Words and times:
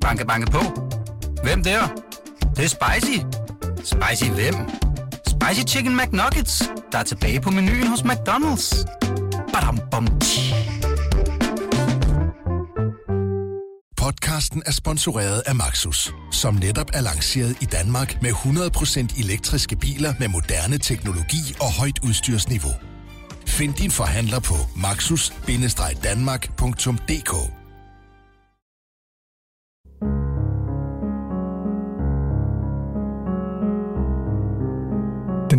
Banke, 0.00 0.26
banke 0.26 0.50
på. 0.50 0.60
Hvem 1.42 1.62
der? 1.62 1.80
Det, 2.40 2.56
det 2.56 2.64
er 2.64 2.68
spicy. 2.68 3.18
Spicy 3.84 4.24
hvem? 4.30 4.54
Spicy 5.26 5.62
Chicken 5.66 5.96
McNuggets, 5.96 6.62
der 6.92 6.98
er 6.98 7.02
tilbage 7.02 7.40
på 7.40 7.50
menuen 7.50 7.86
hos 7.86 8.00
McDonald's. 8.00 8.84
Badum, 9.52 9.80
bom, 9.90 10.20
tji. 10.20 10.54
Podcasten 13.96 14.62
er 14.66 14.72
sponsoreret 14.72 15.42
af 15.46 15.54
Maxus, 15.54 16.12
som 16.32 16.54
netop 16.54 16.90
er 16.94 17.00
lanceret 17.00 17.56
i 17.60 17.64
Danmark 17.64 18.22
med 18.22 18.30
100% 18.30 19.20
elektriske 19.20 19.76
biler 19.76 20.14
med 20.18 20.28
moderne 20.28 20.78
teknologi 20.78 21.56
og 21.60 21.72
højt 21.72 21.98
udstyrsniveau. 22.02 22.72
Find 23.46 23.74
din 23.74 23.90
forhandler 23.90 24.40
på 24.40 24.54
maxus-danmark.dk 24.76 27.59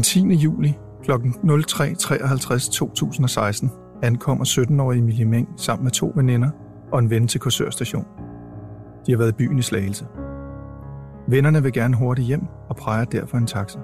Den 0.01 0.05
10. 0.05 0.33
juli 0.33 0.77
kl. 1.03 1.11
03.53 1.11 2.71
2016 2.71 3.71
ankommer 4.03 4.45
17-årige 4.45 4.99
Emilie 4.99 5.25
Meng 5.25 5.49
sammen 5.57 5.83
med 5.83 5.91
to 5.91 6.11
veninder 6.15 6.49
og 6.91 6.99
en 6.99 7.09
ven 7.09 7.27
til 7.27 7.39
Korsørstation. 7.39 8.05
De 9.05 9.11
har 9.11 9.17
været 9.17 9.29
i 9.29 9.35
byen 9.35 9.59
i 9.59 9.61
Slagelse. 9.61 10.05
Vennerne 11.27 11.63
vil 11.63 11.73
gerne 11.73 11.95
hurtigt 11.95 12.27
hjem 12.27 12.41
og 12.69 12.75
præger 12.75 13.05
derfor 13.05 13.37
en 13.37 13.47
taxa. 13.47 13.79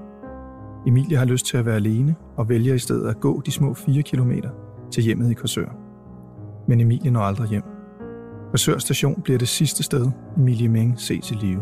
Emilie 0.88 1.17
har 1.17 1.26
lyst 1.26 1.45
til 1.45 1.57
at 1.57 1.66
være 1.66 1.76
alene 1.76 2.16
og 2.38 2.49
vælger 2.49 2.73
i 2.73 2.79
stedet 2.79 3.09
at 3.09 3.20
gå 3.20 3.41
de 3.41 3.52
små 3.52 3.73
4 3.73 4.02
km 4.02 4.31
til 4.91 5.04
hjemmet 5.04 5.31
i 5.31 5.34
Korsør. 5.34 5.70
Men 6.68 6.81
Emilie 6.81 7.12
når 7.12 7.21
aldrig 7.21 7.49
hjem. 7.49 7.63
Korsør 8.52 8.77
station 8.77 9.21
bliver 9.21 9.40
det 9.40 9.48
sidste 9.48 9.84
sted, 9.84 10.12
Emilie 10.38 10.70
Meng 10.70 10.99
ses 10.99 11.31
i 11.31 11.34
live. 11.34 11.62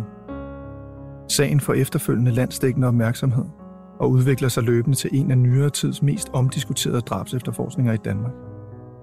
Sagen 1.30 1.60
får 1.60 1.74
efterfølgende 1.74 2.32
landsdækkende 2.32 2.88
opmærksomhed 2.88 3.46
og 4.00 4.12
udvikler 4.12 4.50
sig 4.50 4.64
løbende 4.64 4.98
til 4.98 5.10
en 5.14 5.32
af 5.32 5.38
nyere 5.38 5.70
tids 5.70 6.02
mest 6.02 6.30
omdiskuterede 6.34 7.02
drabsefterforskninger 7.02 7.94
i 7.94 7.98
Danmark. 7.98 8.34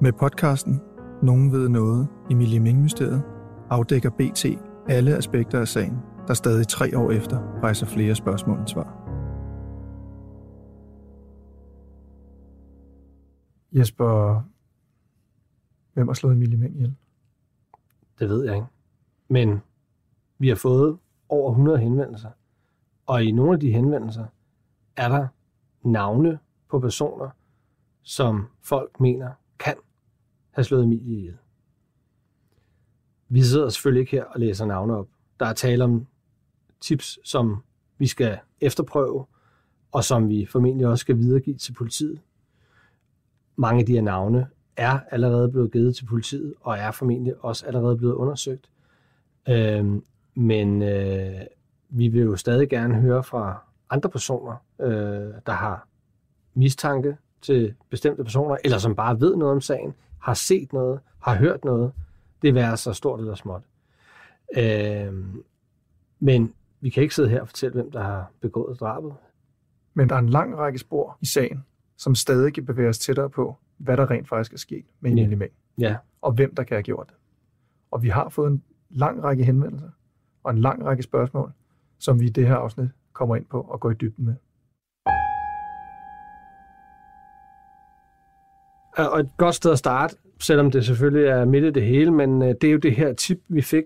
Med 0.00 0.12
podcasten 0.12 0.80
Nogen 1.22 1.52
ved 1.52 1.68
noget, 1.68 2.08
Emilie 2.30 2.60
Ming-mysteriet, 2.60 3.22
afdækker 3.70 4.10
BT 4.10 4.46
alle 4.88 5.16
aspekter 5.16 5.60
af 5.60 5.68
sagen, 5.68 5.98
der 6.28 6.34
stadig 6.34 6.68
tre 6.68 6.98
år 6.98 7.10
efter 7.10 7.60
rejser 7.62 7.86
flere 7.86 8.14
spørgsmål 8.14 8.58
end 8.58 8.68
svar. 8.68 9.02
Jesper, 13.72 14.42
hvem 15.94 16.08
har 16.08 16.14
slået 16.14 16.34
Emilie 16.34 16.58
Meng 16.58 16.74
ihjel? 16.74 16.94
Det 18.18 18.28
ved 18.28 18.44
jeg 18.44 18.54
ikke. 18.54 18.66
Men 19.28 19.60
vi 20.38 20.48
har 20.48 20.56
fået 20.56 20.98
over 21.28 21.50
100 21.50 21.78
henvendelser. 21.78 22.30
Og 23.06 23.24
i 23.24 23.30
nogle 23.30 23.52
af 23.52 23.60
de 23.60 23.72
henvendelser 23.72 24.24
er 24.96 25.08
der 25.08 25.26
navne 25.82 26.38
på 26.70 26.80
personer, 26.80 27.30
som 28.02 28.48
folk 28.60 29.00
mener 29.00 29.30
kan 29.58 29.74
have 30.50 30.64
slået 30.64 30.84
Emilie 30.84 31.18
ihjel. 31.18 31.36
Vi 33.28 33.42
sidder 33.42 33.68
selvfølgelig 33.68 34.00
ikke 34.00 34.10
her 34.10 34.24
og 34.24 34.40
læser 34.40 34.66
navne 34.66 34.96
op. 34.96 35.08
Der 35.40 35.46
er 35.46 35.52
tale 35.52 35.84
om 35.84 36.06
tips, 36.80 37.18
som 37.24 37.62
vi 37.98 38.06
skal 38.06 38.38
efterprøve, 38.60 39.26
og 39.92 40.04
som 40.04 40.28
vi 40.28 40.46
formentlig 40.46 40.86
også 40.86 41.02
skal 41.02 41.18
videregive 41.18 41.56
til 41.56 41.72
politiet. 41.72 42.20
Mange 43.56 43.80
af 43.80 43.86
de 43.86 43.92
her 43.92 44.02
navne 44.02 44.46
er 44.76 45.00
allerede 45.10 45.48
blevet 45.48 45.72
givet 45.72 45.96
til 45.96 46.04
politiet, 46.04 46.54
og 46.60 46.78
er 46.78 46.90
formentlig 46.90 47.44
også 47.44 47.66
allerede 47.66 47.96
blevet 47.96 48.14
undersøgt. 48.14 48.70
Øhm, 49.48 50.04
men 50.34 50.82
øh, 50.82 51.40
vi 51.88 52.08
vil 52.08 52.22
jo 52.22 52.36
stadig 52.36 52.68
gerne 52.68 52.94
høre 52.94 53.24
fra 53.24 53.64
andre 53.92 54.10
personer, 54.10 54.56
øh, 54.80 55.34
der 55.46 55.52
har 55.52 55.86
mistanke 56.54 57.16
til 57.42 57.74
bestemte 57.90 58.24
personer, 58.24 58.56
eller 58.64 58.78
som 58.78 58.94
bare 58.94 59.20
ved 59.20 59.36
noget 59.36 59.52
om 59.54 59.60
sagen, 59.60 59.94
har 60.18 60.34
set 60.34 60.72
noget, 60.72 61.00
har 61.18 61.34
hørt 61.34 61.64
noget. 61.64 61.92
Det 62.42 62.54
være 62.54 62.76
så 62.76 62.92
stort 62.92 63.20
eller 63.20 63.34
småt. 63.34 63.62
Øh, 64.56 65.24
men 66.20 66.54
vi 66.80 66.90
kan 66.90 67.02
ikke 67.02 67.14
sidde 67.14 67.28
her 67.28 67.40
og 67.40 67.48
fortælle, 67.48 67.74
hvem 67.74 67.90
der 67.90 68.02
har 68.02 68.30
begået 68.40 68.80
drabet. 68.80 69.12
Men 69.94 70.08
der 70.08 70.14
er 70.14 70.18
en 70.18 70.28
lang 70.28 70.58
række 70.58 70.78
spor 70.78 71.18
i 71.20 71.26
sagen, 71.26 71.64
som 71.96 72.14
stadig 72.14 72.54
kan 72.54 72.66
bevæge 72.66 72.88
os 72.88 72.98
tættere 72.98 73.30
på, 73.30 73.56
hvad 73.76 73.96
der 73.96 74.10
rent 74.10 74.28
faktisk 74.28 74.52
er 74.52 74.58
sket 74.58 74.84
med. 75.00 75.10
Emilie 75.10 75.36
Meng, 75.36 75.52
Ja, 75.78 75.96
og 76.22 76.32
hvem 76.32 76.54
der 76.54 76.62
kan 76.62 76.74
have 76.74 76.82
gjort 76.82 77.06
det. 77.08 77.16
Og 77.90 78.02
vi 78.02 78.08
har 78.08 78.28
fået 78.28 78.50
en 78.50 78.62
lang 78.90 79.24
række 79.24 79.44
henvendelser 79.44 79.90
og 80.42 80.50
en 80.50 80.58
lang 80.58 80.84
række 80.84 81.02
spørgsmål, 81.02 81.52
som 81.98 82.20
vi 82.20 82.26
i 82.26 82.28
det 82.28 82.46
her 82.46 82.54
afsnit 82.54 82.88
kommer 83.12 83.36
ind 83.36 83.44
på 83.44 83.60
og 83.60 83.80
går 83.80 83.90
i 83.90 83.94
dybden 83.94 84.24
med. 84.24 84.34
og 88.96 89.20
et 89.20 89.30
godt 89.36 89.54
sted 89.54 89.72
at 89.72 89.78
starte, 89.78 90.16
selvom 90.40 90.70
det 90.70 90.86
selvfølgelig 90.86 91.26
er 91.26 91.44
midt 91.44 91.64
i 91.64 91.70
det 91.70 91.82
hele, 91.82 92.10
men 92.10 92.42
øh, 92.42 92.54
det 92.60 92.64
er 92.64 92.72
jo 92.72 92.78
det 92.78 92.96
her 92.96 93.12
tip, 93.12 93.40
vi 93.48 93.62
fik 93.62 93.84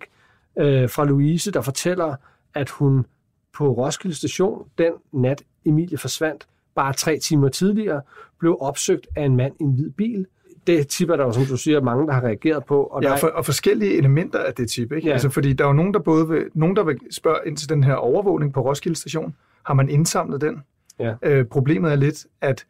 øh, 0.58 0.90
fra 0.90 1.04
Louise, 1.04 1.50
der 1.50 1.60
fortæller, 1.60 2.16
at 2.54 2.70
hun 2.70 3.06
på 3.54 3.72
Roskilde 3.72 4.16
Station, 4.16 4.68
den 4.78 4.92
nat 5.12 5.42
Emilie 5.64 5.98
forsvandt, 5.98 6.46
bare 6.74 6.92
tre 6.92 7.18
timer 7.18 7.48
tidligere, 7.48 8.02
blev 8.38 8.56
opsøgt 8.60 9.06
af 9.16 9.24
en 9.24 9.36
mand 9.36 9.54
i 9.60 9.62
en 9.62 9.72
hvid 9.72 9.90
bil. 9.90 10.26
Det 10.66 10.88
tip 10.88 11.10
er 11.10 11.16
der 11.16 11.24
jo, 11.24 11.32
som 11.32 11.44
du 11.44 11.56
siger, 11.56 11.80
mange, 11.80 12.06
der 12.06 12.12
har 12.12 12.20
reageret 12.20 12.64
på. 12.64 12.82
Og 12.82 13.02
Ja, 13.02 13.14
for, 13.14 13.26
og 13.26 13.44
forskellige 13.44 13.96
elementer 13.96 14.38
af 14.38 14.54
det 14.54 14.70
tip. 14.70 14.92
Ikke? 14.92 15.06
Ja. 15.06 15.12
Altså, 15.12 15.28
fordi 15.28 15.52
der 15.52 15.64
er 15.64 15.68
jo 15.68 15.74
nogen, 15.74 15.94
der 15.94 16.00
både 16.00 16.28
vil, 16.28 16.44
nogen, 16.54 16.76
der 16.76 16.84
vil 16.84 16.98
spørge 17.10 17.38
ind 17.46 17.56
til 17.56 17.68
den 17.68 17.84
her 17.84 17.94
overvågning 17.94 18.52
på 18.52 18.60
Roskilde 18.60 18.96
Station. 18.96 19.34
Har 19.62 19.74
man 19.74 19.88
indsamlet 19.88 20.40
den? 20.40 20.62
Ja. 20.98 21.14
Øh, 21.22 21.44
problemet 21.44 21.92
er 21.92 21.96
lidt, 21.96 22.26
at 22.40 22.66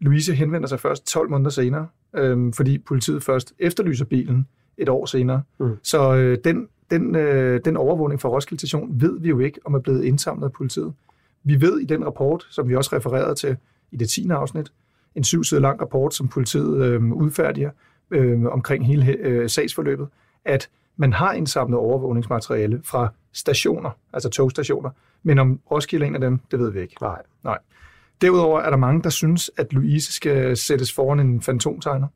Louise 0.00 0.34
henvender 0.34 0.68
sig 0.68 0.80
først 0.80 1.06
12 1.06 1.30
måneder 1.30 1.50
senere, 1.50 1.86
øh, 2.16 2.52
fordi 2.52 2.78
politiet 2.78 3.22
først 3.22 3.52
efterlyser 3.58 4.04
bilen 4.04 4.46
et 4.78 4.88
år 4.88 5.06
senere. 5.06 5.42
Mm. 5.60 5.70
Så 5.82 6.14
øh, 6.14 6.38
den, 6.44 6.68
den, 6.90 7.14
øh, 7.14 7.60
den 7.64 7.76
overvågning 7.76 8.20
fra 8.20 8.28
Roskilde 8.28 8.60
Station 8.60 9.00
ved 9.00 9.20
vi 9.20 9.28
jo 9.28 9.38
ikke, 9.38 9.60
om 9.64 9.74
er 9.74 9.78
blevet 9.78 10.04
indsamlet 10.04 10.44
af 10.44 10.52
politiet. 10.52 10.92
Vi 11.44 11.60
ved 11.60 11.80
i 11.80 11.84
den 11.84 12.06
rapport, 12.06 12.46
som 12.50 12.68
vi 12.68 12.76
også 12.76 12.96
refererede 12.96 13.34
til 13.34 13.56
i 13.92 13.96
det 13.96 14.08
10. 14.08 14.28
afsnit, 14.30 14.72
en 15.14 15.24
syv 15.24 15.44
sider 15.44 15.60
lang 15.60 15.80
rapport, 15.80 16.14
som 16.14 16.28
politiet 16.28 16.84
øh, 16.84 17.12
udfærdiger 17.12 17.70
øh, 18.10 18.44
omkring 18.44 18.86
hele 18.86 19.12
øh, 19.12 19.50
sagsforløbet, 19.50 20.08
at 20.44 20.68
man 20.96 21.12
har 21.12 21.32
indsamlet 21.32 21.78
overvågningsmateriale 21.78 22.80
fra 22.84 23.08
stationer, 23.32 23.90
altså 24.12 24.28
togstationer, 24.28 24.90
men 25.22 25.38
om 25.38 25.60
Roskilde 25.70 26.04
er 26.04 26.08
en 26.08 26.14
af 26.14 26.20
dem, 26.20 26.40
det 26.50 26.58
ved 26.58 26.70
vi 26.70 26.80
ikke. 26.80 26.96
Nej. 27.00 27.22
Nej. 27.44 27.58
Derudover 28.20 28.60
er 28.60 28.70
der 28.70 28.76
mange, 28.76 29.02
der 29.02 29.10
synes, 29.10 29.50
at 29.56 29.72
Louise 29.72 30.12
skal 30.12 30.56
sættes 30.56 30.92
foran 30.92 31.20
en 31.20 31.40
fantomtegner, 31.40 32.08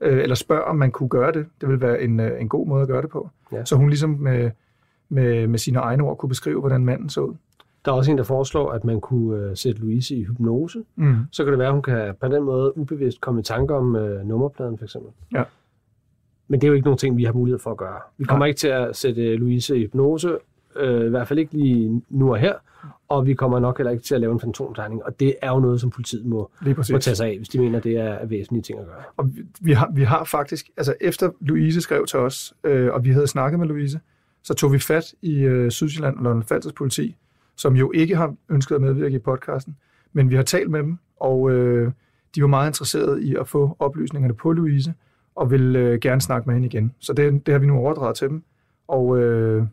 øh, 0.00 0.22
eller 0.22 0.34
spørger, 0.34 0.62
om 0.62 0.76
man 0.76 0.90
kunne 0.90 1.08
gøre 1.08 1.32
det. 1.32 1.46
Det 1.60 1.68
vil 1.68 1.80
være 1.80 2.02
en, 2.02 2.20
øh, 2.20 2.40
en 2.40 2.48
god 2.48 2.66
måde 2.66 2.82
at 2.82 2.88
gøre 2.88 3.02
det 3.02 3.10
på. 3.10 3.30
Ja. 3.52 3.64
Så 3.64 3.76
hun 3.76 3.88
ligesom 3.88 4.10
med, 4.10 4.50
med, 5.08 5.46
med 5.46 5.58
sine 5.58 5.78
egne 5.78 6.02
ord 6.02 6.18
kunne 6.18 6.28
beskrive, 6.28 6.60
hvordan 6.60 6.84
manden 6.84 7.08
så 7.08 7.20
ud. 7.20 7.34
Der 7.84 7.92
er 7.92 7.96
også 7.96 8.10
en, 8.10 8.18
der 8.18 8.24
foreslår, 8.24 8.70
at 8.70 8.84
man 8.84 9.00
kunne 9.00 9.36
øh, 9.36 9.56
sætte 9.56 9.80
Louise 9.80 10.16
i 10.16 10.24
hypnose. 10.24 10.84
Mm. 10.96 11.16
Så 11.30 11.44
kan 11.44 11.52
det 11.52 11.58
være, 11.58 11.68
at 11.68 11.74
hun 11.74 11.82
kan 11.82 12.14
på 12.20 12.28
den 12.28 12.42
måde 12.42 12.78
ubevidst 12.78 13.20
komme 13.20 13.40
i 13.40 13.42
tanke 13.42 13.74
om 13.74 13.96
øh, 13.96 14.26
nummerpladen, 14.26 14.78
for 14.78 14.84
eksempel. 14.84 15.10
Ja. 15.32 15.42
Men 16.48 16.60
det 16.60 16.66
er 16.66 16.68
jo 16.68 16.74
ikke 16.74 16.84
nogen 16.84 16.98
ting, 16.98 17.16
vi 17.16 17.24
har 17.24 17.32
mulighed 17.32 17.58
for 17.58 17.70
at 17.70 17.76
gøre. 17.76 17.98
Vi 18.18 18.24
kommer 18.24 18.44
Nej. 18.44 18.48
ikke 18.48 18.58
til 18.58 18.68
at 18.68 18.96
sætte 18.96 19.22
øh, 19.22 19.38
Louise 19.38 19.76
i 19.76 19.80
hypnose, 19.80 20.38
øh, 20.76 21.06
i 21.06 21.08
hvert 21.08 21.28
fald 21.28 21.38
ikke 21.38 21.52
lige 21.52 22.02
nu 22.08 22.30
og 22.30 22.38
her, 22.38 22.54
og 23.08 23.26
vi 23.26 23.34
kommer 23.34 23.58
nok 23.58 23.78
heller 23.78 23.90
ikke 23.90 24.04
til 24.04 24.14
at 24.14 24.20
lave 24.20 24.32
en 24.32 24.40
fantomtegning, 24.40 25.04
og 25.04 25.20
det 25.20 25.34
er 25.42 25.50
jo 25.50 25.60
noget, 25.60 25.80
som 25.80 25.90
politiet 25.90 26.26
må, 26.26 26.50
må 26.92 26.98
tage 26.98 27.14
sig 27.16 27.26
af, 27.26 27.36
hvis 27.36 27.48
de 27.48 27.58
mener, 27.58 27.80
det 27.80 27.96
er 27.96 28.26
væsentlige 28.26 28.62
ting 28.62 28.78
at 28.78 28.86
gøre. 28.86 29.02
Og 29.16 29.36
vi, 29.36 29.42
vi, 29.60 29.72
har, 29.72 29.90
vi 29.94 30.02
har 30.02 30.24
faktisk, 30.24 30.70
altså 30.76 30.94
efter 31.00 31.30
Louise 31.40 31.80
skrev 31.80 32.06
til 32.06 32.18
os, 32.18 32.54
øh, 32.64 32.92
og 32.92 33.04
vi 33.04 33.10
havde 33.10 33.26
snakket 33.26 33.60
med 33.60 33.66
Louise, 33.66 34.00
så 34.42 34.54
tog 34.54 34.72
vi 34.72 34.78
fat 34.78 35.14
i 35.22 35.40
øh, 35.40 35.70
Sydsjælland 35.70 36.16
og 36.16 36.22
London 36.22 36.42
Falsters 36.42 36.72
politi, 36.72 37.16
som 37.56 37.76
jo 37.76 37.92
ikke 37.94 38.16
har 38.16 38.34
ønsket 38.48 38.74
at 38.74 38.80
medvirke 38.80 39.16
i 39.16 39.18
podcasten, 39.18 39.76
men 40.12 40.30
vi 40.30 40.34
har 40.34 40.42
talt 40.42 40.70
med 40.70 40.80
dem, 40.80 40.98
og 41.20 41.50
øh, 41.50 41.92
de 42.34 42.42
var 42.42 42.48
meget 42.48 42.70
interesserede 42.70 43.24
i 43.24 43.36
at 43.36 43.48
få 43.48 43.76
oplysningerne 43.78 44.34
på 44.34 44.52
Louise, 44.52 44.94
og 45.34 45.50
vil 45.50 45.76
øh, 45.76 46.00
gerne 46.00 46.20
snakke 46.20 46.46
med 46.46 46.54
hende 46.54 46.68
igen. 46.68 46.92
Så 46.98 47.12
det, 47.12 47.46
det 47.46 47.52
har 47.52 47.58
vi 47.58 47.66
nu 47.66 47.76
overdraget 47.76 48.16
til 48.16 48.28
dem, 48.28 48.42
og 48.88 49.18
øh, 49.18 49.66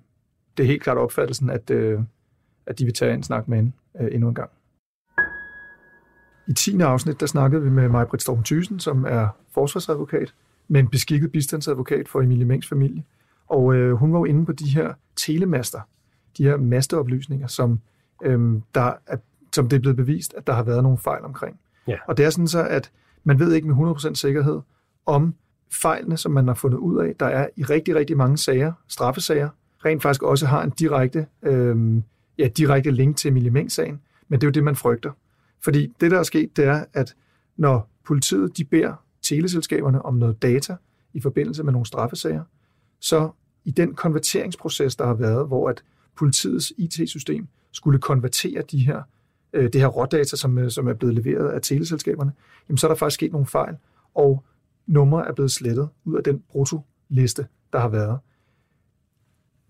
det 0.58 0.64
er 0.64 0.68
helt 0.68 0.84
klart 0.84 0.98
opfattelsen, 0.98 1.50
at, 1.50 1.70
øh, 1.70 2.00
at 2.66 2.80
de 2.80 2.86
vil 2.86 2.94
tage 2.94 3.14
en 3.14 3.24
snak 3.24 3.48
med 3.48 3.58
hende 3.58 3.72
øh, 4.02 4.08
endnu 4.12 4.28
en 4.28 4.36
gang. 4.36 4.50
I 6.48 6.54
10. 6.54 6.80
afsnit, 6.80 7.20
der 7.20 7.26
snakkede 7.26 7.64
vi 7.64 7.70
med 7.70 7.90
Maj-Britt 7.90 8.22
Storm 8.22 8.44
Thysen, 8.44 8.80
som 8.80 9.06
er 9.08 9.28
forsvarsadvokat, 9.54 10.34
men 10.68 10.88
beskikket 10.88 11.32
bistandsadvokat 11.32 12.10
for 12.10 12.22
Emilie 12.22 12.46
Mengs 12.46 12.68
familie. 12.68 13.04
Og 13.48 13.76
øh, 13.76 13.94
hun 13.94 14.14
var 14.14 14.20
jo 14.20 14.26
inde 14.26 14.46
på 14.46 14.52
de 14.52 14.70
her 14.70 14.94
telemaster, 15.16 15.80
de 16.40 16.44
her 16.44 16.58
masteoplysninger, 16.58 17.48
som, 17.48 17.80
øh, 18.24 18.62
der 18.76 18.94
er, 19.08 19.18
som 19.56 19.70
det 19.70 19.76
er 19.76 19.82
blevet 19.82 19.98
bevist, 19.98 20.34
at 20.38 20.48
der 20.48 20.54
har 20.54 20.64
været 20.64 20.84
nogle 20.84 20.98
fejl 20.98 21.24
omkring. 21.24 21.60
Ja. 21.88 21.98
Og 22.08 22.18
det 22.18 22.26
er 22.26 22.30
sådan 22.30 22.48
så, 22.48 22.68
at 22.68 22.92
man 23.24 23.40
ved 23.40 23.54
ikke 23.54 23.68
med 23.68 23.76
100% 23.76 24.14
sikkerhed, 24.14 24.60
om 25.06 25.36
fejlene, 25.82 26.18
som 26.18 26.32
man 26.32 26.48
har 26.48 26.54
fundet 26.54 26.78
ud 26.78 26.98
af, 26.98 27.16
der 27.20 27.26
er 27.26 27.48
i 27.56 27.64
rigtig, 27.64 27.96
rigtig 27.96 28.18
mange 28.18 28.38
sager, 28.38 28.74
straffesager, 28.88 29.50
rent 29.86 30.02
faktisk 30.02 30.24
også 30.24 30.46
har 30.46 30.64
en 30.64 30.70
direkte, 30.70 31.28
øh, 31.44 32.02
ja, 32.38 32.48
direkte 32.48 32.92
link 32.92 33.18
til 33.18 33.28
Emilie 33.28 33.52
Meng-sagen, 33.52 34.02
men 34.28 34.42
det 34.42 34.46
er 34.46 34.50
jo 34.50 34.52
det, 34.52 34.64
man 34.64 34.76
frygter. 34.76 35.12
Fordi 35.64 35.94
det, 36.02 36.12
der 36.12 36.20
er 36.20 36.24
sket, 36.24 36.58
det 36.58 36.66
er, 36.66 36.86
at 36.94 37.16
når 37.58 37.90
politiet 38.06 38.58
de 38.58 38.66
beder 38.66 38.94
teleselskaberne 39.22 40.06
om 40.06 40.14
noget 40.14 40.42
data 40.42 40.76
i 41.14 41.22
forbindelse 41.22 41.64
med 41.64 41.72
nogle 41.72 41.86
straffesager, 41.86 42.44
så 43.00 43.30
i 43.66 43.72
den 43.72 43.94
konverteringsproces, 43.94 44.96
der 44.96 45.06
har 45.06 45.14
været, 45.14 45.48
hvor 45.48 45.70
at 45.70 45.84
politiets 46.16 46.74
IT-system 46.78 47.48
skulle 47.72 48.00
konvertere 48.00 48.62
de 48.72 48.80
her, 48.86 49.02
øh, 49.54 49.74
det 49.74 49.82
her 49.82 49.88
rådata, 49.88 50.36
som, 50.36 50.58
øh, 50.58 50.72
som 50.72 50.88
er 50.88 50.94
blevet 50.94 51.16
leveret 51.16 51.50
af 51.50 51.62
teleselskaberne, 51.62 52.32
jamen 52.70 52.78
så 52.78 52.88
er 52.88 52.92
der 52.92 52.96
faktisk 52.96 53.14
sket 53.14 53.32
nogle 53.32 53.48
fejl, 53.48 53.76
og 54.16 54.44
numre 54.88 55.28
er 55.28 55.34
blevet 55.34 55.52
slettet 55.52 55.90
ud 56.06 56.16
af 56.16 56.24
den 56.24 56.44
brutoliste, 56.50 57.48
der 57.74 57.80
har 57.80 57.90
været. 57.90 58.20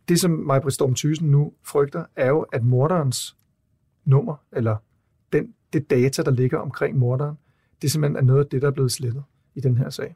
Det, 0.09 0.19
som 0.19 0.31
Majbrit 0.31 0.74
Storm 0.74 0.95
Thysen 0.95 1.31
nu 1.31 1.53
frygter, 1.63 2.06
er 2.15 2.27
jo, 2.27 2.42
at 2.42 2.63
morderens 2.63 3.38
nummer, 4.06 4.35
eller 4.51 4.75
den, 5.33 5.53
det 5.74 5.89
data, 5.89 6.21
der 6.21 6.31
ligger 6.31 6.57
omkring 6.57 6.97
morderen, 6.97 7.35
det 7.81 7.92
simpelthen 7.92 8.18
er 8.18 8.21
noget 8.21 8.44
af 8.44 8.50
det, 8.50 8.62
der 8.62 8.68
er 8.68 8.71
blevet 8.71 8.92
slettet 8.92 9.24
i 9.56 9.59
den 9.59 9.77
her 9.77 9.89
sag. 9.89 10.15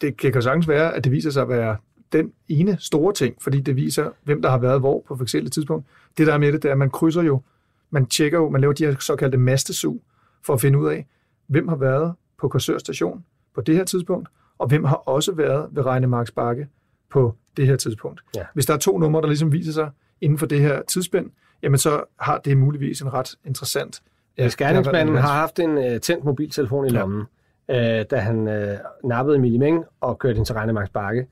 Det 0.00 0.16
kan 0.16 0.42
sagtens 0.42 0.68
være, 0.68 0.94
at 0.94 1.04
det 1.04 1.12
viser 1.12 1.30
sig 1.30 1.42
at 1.42 1.48
være 1.48 1.76
den 2.12 2.32
ene 2.48 2.76
store 2.80 3.12
ting, 3.12 3.36
fordi 3.42 3.60
det 3.60 3.76
viser, 3.76 4.10
hvem 4.24 4.42
der 4.42 4.50
har 4.50 4.58
været 4.58 4.80
hvor 4.80 5.04
på 5.08 5.16
forskellige 5.16 5.50
tidspunkt. 5.50 5.86
Det 6.18 6.26
der 6.26 6.34
er 6.34 6.38
med 6.38 6.52
det, 6.52 6.62
det 6.62 6.68
er, 6.68 6.72
at 6.72 6.78
man 6.78 6.90
krydser 6.90 7.22
jo, 7.22 7.42
man 7.90 8.06
tjekker 8.06 8.38
jo, 8.38 8.50
man 8.50 8.60
laver 8.60 8.72
de 8.72 8.86
her 8.86 8.96
såkaldte 9.00 9.38
mastesug, 9.38 10.02
for 10.42 10.54
at 10.54 10.60
finde 10.60 10.78
ud 10.78 10.88
af, 10.88 11.06
hvem 11.46 11.68
har 11.68 11.76
været 11.76 12.14
på 12.38 12.48
Korsør 12.48 12.78
station 12.78 13.24
på 13.54 13.60
det 13.60 13.76
her 13.76 13.84
tidspunkt, 13.84 14.28
og 14.58 14.68
hvem 14.68 14.84
har 14.84 14.96
også 14.96 15.32
været 15.32 15.68
ved 15.70 15.86
Regnemarks 15.86 16.30
Bakke 16.30 16.68
på 17.10 17.34
det 17.56 17.66
her 17.66 17.76
tidspunkt. 17.76 18.20
Ja. 18.36 18.42
Hvis 18.54 18.66
der 18.66 18.74
er 18.74 18.78
to 18.78 18.98
numre, 18.98 19.20
der 19.20 19.26
ligesom 19.26 19.52
viser 19.52 19.72
sig 19.72 19.90
inden 20.20 20.38
for 20.38 20.46
det 20.46 20.60
her 20.60 20.82
tidsspænd, 20.82 21.30
jamen 21.62 21.78
så 21.78 22.04
har 22.20 22.38
det 22.38 22.58
muligvis 22.58 23.00
en 23.00 23.12
ret 23.12 23.34
interessant... 23.44 24.02
Hvis 24.36 24.56
gerningsmanden 24.56 25.16
har 25.16 25.34
haft 25.34 25.58
en 25.58 25.78
uh, 25.78 26.00
tændt 26.02 26.24
mobiltelefon 26.24 26.86
i 26.86 26.88
lommen, 26.88 27.24
ja. 27.68 28.00
uh, 28.00 28.06
da 28.10 28.16
han 28.16 28.38
uh, 28.48 29.08
nappede 29.08 29.36
Emilie 29.36 29.58
Meng 29.58 29.84
og 30.00 30.18
kørte 30.18 30.36
ind 30.36 30.46
til 30.46 30.54
Regnemarks 30.54 30.90
Bakke, 30.90 31.26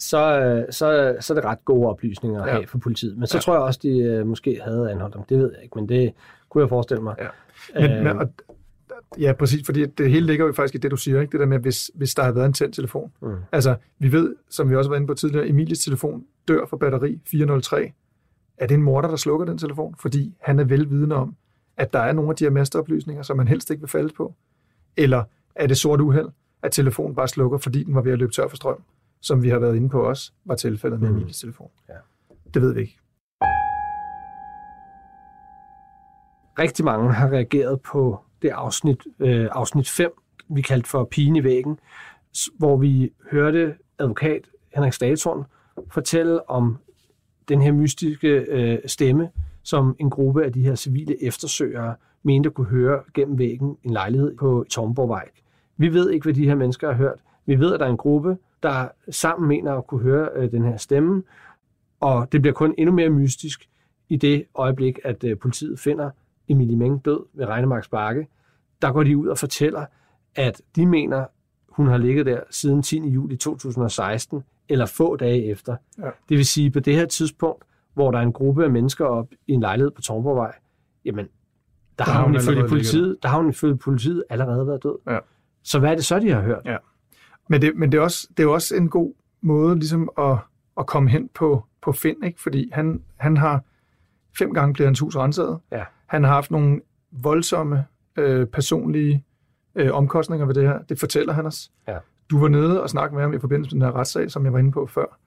så, 0.00 0.64
så, 0.70 1.16
så 1.20 1.32
er 1.32 1.34
det 1.34 1.44
ret 1.44 1.64
gode 1.64 1.88
oplysninger 1.88 2.42
at 2.42 2.48
ja. 2.48 2.52
have 2.52 2.66
for 2.66 2.78
politiet. 2.78 3.18
Men 3.18 3.26
så 3.26 3.36
ja. 3.36 3.40
tror 3.40 3.54
jeg 3.54 3.62
også, 3.62 3.80
de 3.82 4.20
uh, 4.20 4.26
måske 4.26 4.60
havde 4.64 4.90
anholdt 4.90 5.14
dem. 5.14 5.22
Det 5.28 5.38
ved 5.38 5.52
jeg 5.54 5.62
ikke, 5.62 5.78
men 5.78 5.88
det 5.88 6.12
kunne 6.48 6.62
jeg 6.62 6.68
forestille 6.68 7.02
mig. 7.02 7.14
Ja. 7.18 7.28
Men, 7.88 7.98
uh, 7.98 8.04
men, 8.04 8.18
og, 8.18 8.28
ja, 9.18 9.32
præcis, 9.32 9.66
fordi 9.66 9.86
det 9.86 10.10
hele 10.10 10.26
ligger 10.26 10.46
jo 10.46 10.52
faktisk 10.52 10.74
i 10.74 10.78
det, 10.78 10.90
du 10.90 10.96
siger, 10.96 11.20
ikke? 11.20 11.32
det 11.32 11.40
der 11.40 11.46
med, 11.46 11.58
hvis, 11.58 11.90
hvis 11.94 12.14
der 12.14 12.22
har 12.22 12.32
været 12.32 12.46
en 12.46 12.52
tændt 12.52 12.74
telefon. 12.74 13.12
Mm. 13.22 13.34
Altså, 13.52 13.76
vi 13.98 14.12
ved, 14.12 14.36
som 14.50 14.70
vi 14.70 14.76
også 14.76 14.90
var 14.90 14.96
inde 14.96 15.06
på 15.06 15.14
tidligere, 15.14 15.48
Emilies 15.48 15.78
telefon 15.78 16.24
dør 16.48 16.66
for 16.66 16.76
batteri 16.76 17.20
403. 17.26 17.92
Er 18.58 18.66
det 18.66 18.74
en 18.74 18.82
morder, 18.82 19.08
der 19.08 19.16
slukker 19.16 19.46
den 19.46 19.58
telefon? 19.58 19.94
Fordi 19.98 20.34
han 20.40 20.58
er 20.58 20.64
velvidende 20.64 21.16
om, 21.16 21.36
at 21.76 21.92
der 21.92 21.98
er 21.98 22.12
nogle 22.12 22.30
af 22.30 22.36
de 22.36 22.44
her 22.44 22.50
masteoplysninger, 22.50 23.22
som 23.22 23.36
man 23.36 23.48
helst 23.48 23.70
ikke 23.70 23.80
vil 23.80 23.88
falde 23.88 24.14
på. 24.16 24.34
Eller 24.96 25.24
er 25.54 25.66
det 25.66 25.76
sort 25.76 26.00
uheld, 26.00 26.28
at 26.62 26.72
telefonen 26.72 27.14
bare 27.14 27.28
slukker, 27.28 27.58
fordi 27.58 27.82
den 27.82 27.94
var 27.94 28.00
ved 28.00 28.12
at 28.12 28.18
løbe 28.18 28.32
tør 28.32 28.48
for 28.48 28.56
strøm? 28.56 28.82
Som 29.20 29.42
vi 29.42 29.48
har 29.48 29.58
været 29.58 29.76
inde 29.76 29.88
på 29.88 30.02
også, 30.02 30.32
var 30.44 30.54
tilfældet 30.54 31.00
med 31.00 31.08
mm. 31.08 31.14
Emilies 31.14 31.40
telefon. 31.40 31.70
Ja. 31.88 31.94
Det 32.54 32.62
ved 32.62 32.74
vi 32.74 32.80
ikke. 32.80 32.98
Rigtig 36.58 36.84
mange 36.84 37.12
har 37.12 37.28
reageret 37.28 37.80
på 37.80 38.20
det 38.42 38.48
afsnit, 38.48 39.06
øh, 39.18 39.48
afsnit 39.52 39.88
5, 39.88 40.12
vi 40.48 40.62
kaldte 40.62 40.88
for 40.88 41.04
Pigen 41.04 41.36
i 41.36 41.44
væggen, 41.44 41.78
hvor 42.58 42.76
vi 42.76 43.12
hørte 43.30 43.74
advokat 43.98 44.48
Henrik 44.74 44.92
Statorn 44.92 45.44
fortælle 45.90 46.50
om 46.50 46.78
den 47.48 47.62
her 47.62 47.72
mystiske 47.72 48.28
øh, 48.28 48.78
stemme, 48.86 49.30
som 49.62 49.96
en 49.98 50.10
gruppe 50.10 50.44
af 50.44 50.52
de 50.52 50.62
her 50.62 50.74
civile 50.74 51.24
eftersøgere 51.24 51.94
mente 52.22 52.46
at 52.46 52.54
kunne 52.54 52.66
høre 52.66 53.02
gennem 53.14 53.38
væggen 53.38 53.76
en 53.84 53.90
lejlighed 53.90 54.36
på 54.36 54.64
Tomborgvej. 54.70 55.28
Vi 55.76 55.92
ved 55.92 56.10
ikke, 56.10 56.24
hvad 56.24 56.34
de 56.34 56.44
her 56.44 56.54
mennesker 56.54 56.88
har 56.88 56.94
hørt. 56.94 57.20
Vi 57.46 57.58
ved, 57.58 57.74
at 57.74 57.80
der 57.80 57.86
er 57.86 57.90
en 57.90 57.96
gruppe, 57.96 58.36
der 58.62 58.88
sammen 59.10 59.48
mener 59.48 59.74
at 59.74 59.86
kunne 59.86 60.02
høre 60.02 60.28
øh, 60.36 60.50
den 60.50 60.64
her 60.64 60.76
stemme, 60.76 61.22
og 62.00 62.32
det 62.32 62.42
bliver 62.42 62.54
kun 62.54 62.74
endnu 62.78 62.94
mere 62.94 63.10
mystisk 63.10 63.68
i 64.08 64.16
det 64.16 64.44
øjeblik, 64.54 64.98
at 65.04 65.24
øh, 65.24 65.38
politiet 65.38 65.78
finder 65.78 66.10
Emilie 66.48 66.76
Meng 66.76 67.04
død 67.04 67.20
ved 67.32 67.46
Regnemarks 67.46 67.88
Bakke. 67.88 68.26
Der 68.82 68.92
går 68.92 69.02
de 69.02 69.16
ud 69.16 69.26
og 69.26 69.38
fortæller, 69.38 69.86
at 70.34 70.62
de 70.76 70.86
mener, 70.86 71.24
hun 71.68 71.86
har 71.86 71.98
ligget 71.98 72.26
der 72.26 72.40
siden 72.50 72.82
10. 72.82 73.08
juli 73.08 73.36
2016, 73.36 74.44
eller 74.68 74.86
få 74.86 75.16
dage 75.16 75.44
efter. 75.44 75.76
Ja. 75.98 76.10
Det 76.28 76.36
vil 76.36 76.46
sige, 76.46 76.70
på 76.70 76.80
det 76.80 76.94
her 76.94 77.06
tidspunkt, 77.06 77.64
hvor 77.94 78.10
der 78.10 78.18
er 78.18 78.22
en 78.22 78.32
gruppe 78.32 78.64
af 78.64 78.70
mennesker 78.70 79.04
op 79.04 79.28
i 79.46 79.52
en 79.52 79.60
lejlighed 79.60 79.90
på 79.90 80.02
Tornborgvej, 80.02 80.54
jamen, 81.04 81.28
der, 81.98 82.04
der 82.04 82.12
har 82.12 82.24
hun 82.24 82.36
ifølge 82.36 82.68
politiet, 82.68 83.16
der 83.22 83.28
har 83.28 83.36
hun 83.36 83.48
ifølge 83.50 83.76
politiet 83.76 84.24
allerede 84.30 84.66
været 84.66 84.82
død. 84.82 84.98
Ja. 85.06 85.18
Så 85.62 85.78
hvad 85.78 85.90
er 85.90 85.94
det 85.94 86.04
så, 86.04 86.18
de 86.18 86.30
har 86.30 86.40
hørt? 86.40 86.62
Ja. 86.64 86.76
Men, 87.50 87.62
det, 87.62 87.76
men 87.76 87.92
det, 87.92 87.98
er 87.98 88.02
også, 88.02 88.26
det 88.30 88.38
er 88.38 88.42
jo 88.42 88.52
også 88.52 88.76
en 88.76 88.88
god 88.88 89.14
måde 89.40 89.78
ligesom 89.78 90.10
at, 90.18 90.36
at 90.78 90.86
komme 90.86 91.10
hen 91.10 91.30
på, 91.34 91.64
på 91.82 91.92
Finn, 91.92 92.24
ikke? 92.24 92.40
fordi 92.40 92.70
han, 92.72 93.02
han 93.16 93.36
har 93.36 93.62
fem 94.38 94.54
gange 94.54 94.74
blevet 94.74 94.88
hans 94.88 95.00
hus 95.00 95.16
renset. 95.16 95.58
Ja. 95.72 95.84
Han 96.06 96.24
har 96.24 96.32
haft 96.32 96.50
nogle 96.50 96.80
voldsomme 97.12 97.84
øh, 98.16 98.46
personlige 98.46 99.24
øh, 99.74 99.92
omkostninger 99.92 100.46
ved 100.46 100.54
det 100.54 100.62
her. 100.62 100.78
Det 100.82 100.98
fortæller 100.98 101.32
han 101.32 101.46
os. 101.46 101.70
Ja. 101.88 101.96
Du 102.30 102.40
var 102.40 102.48
nede 102.48 102.82
og 102.82 102.90
snakke 102.90 103.14
med 103.14 103.22
ham 103.22 103.34
i 103.34 103.38
forbindelse 103.38 103.76
med 103.76 103.86
den 103.86 103.92
her 103.92 103.98
retssag, 104.00 104.30
som 104.30 104.44
jeg 104.44 104.52
var 104.52 104.58
inde 104.58 104.72
på 104.72 104.86
før. 104.86 105.18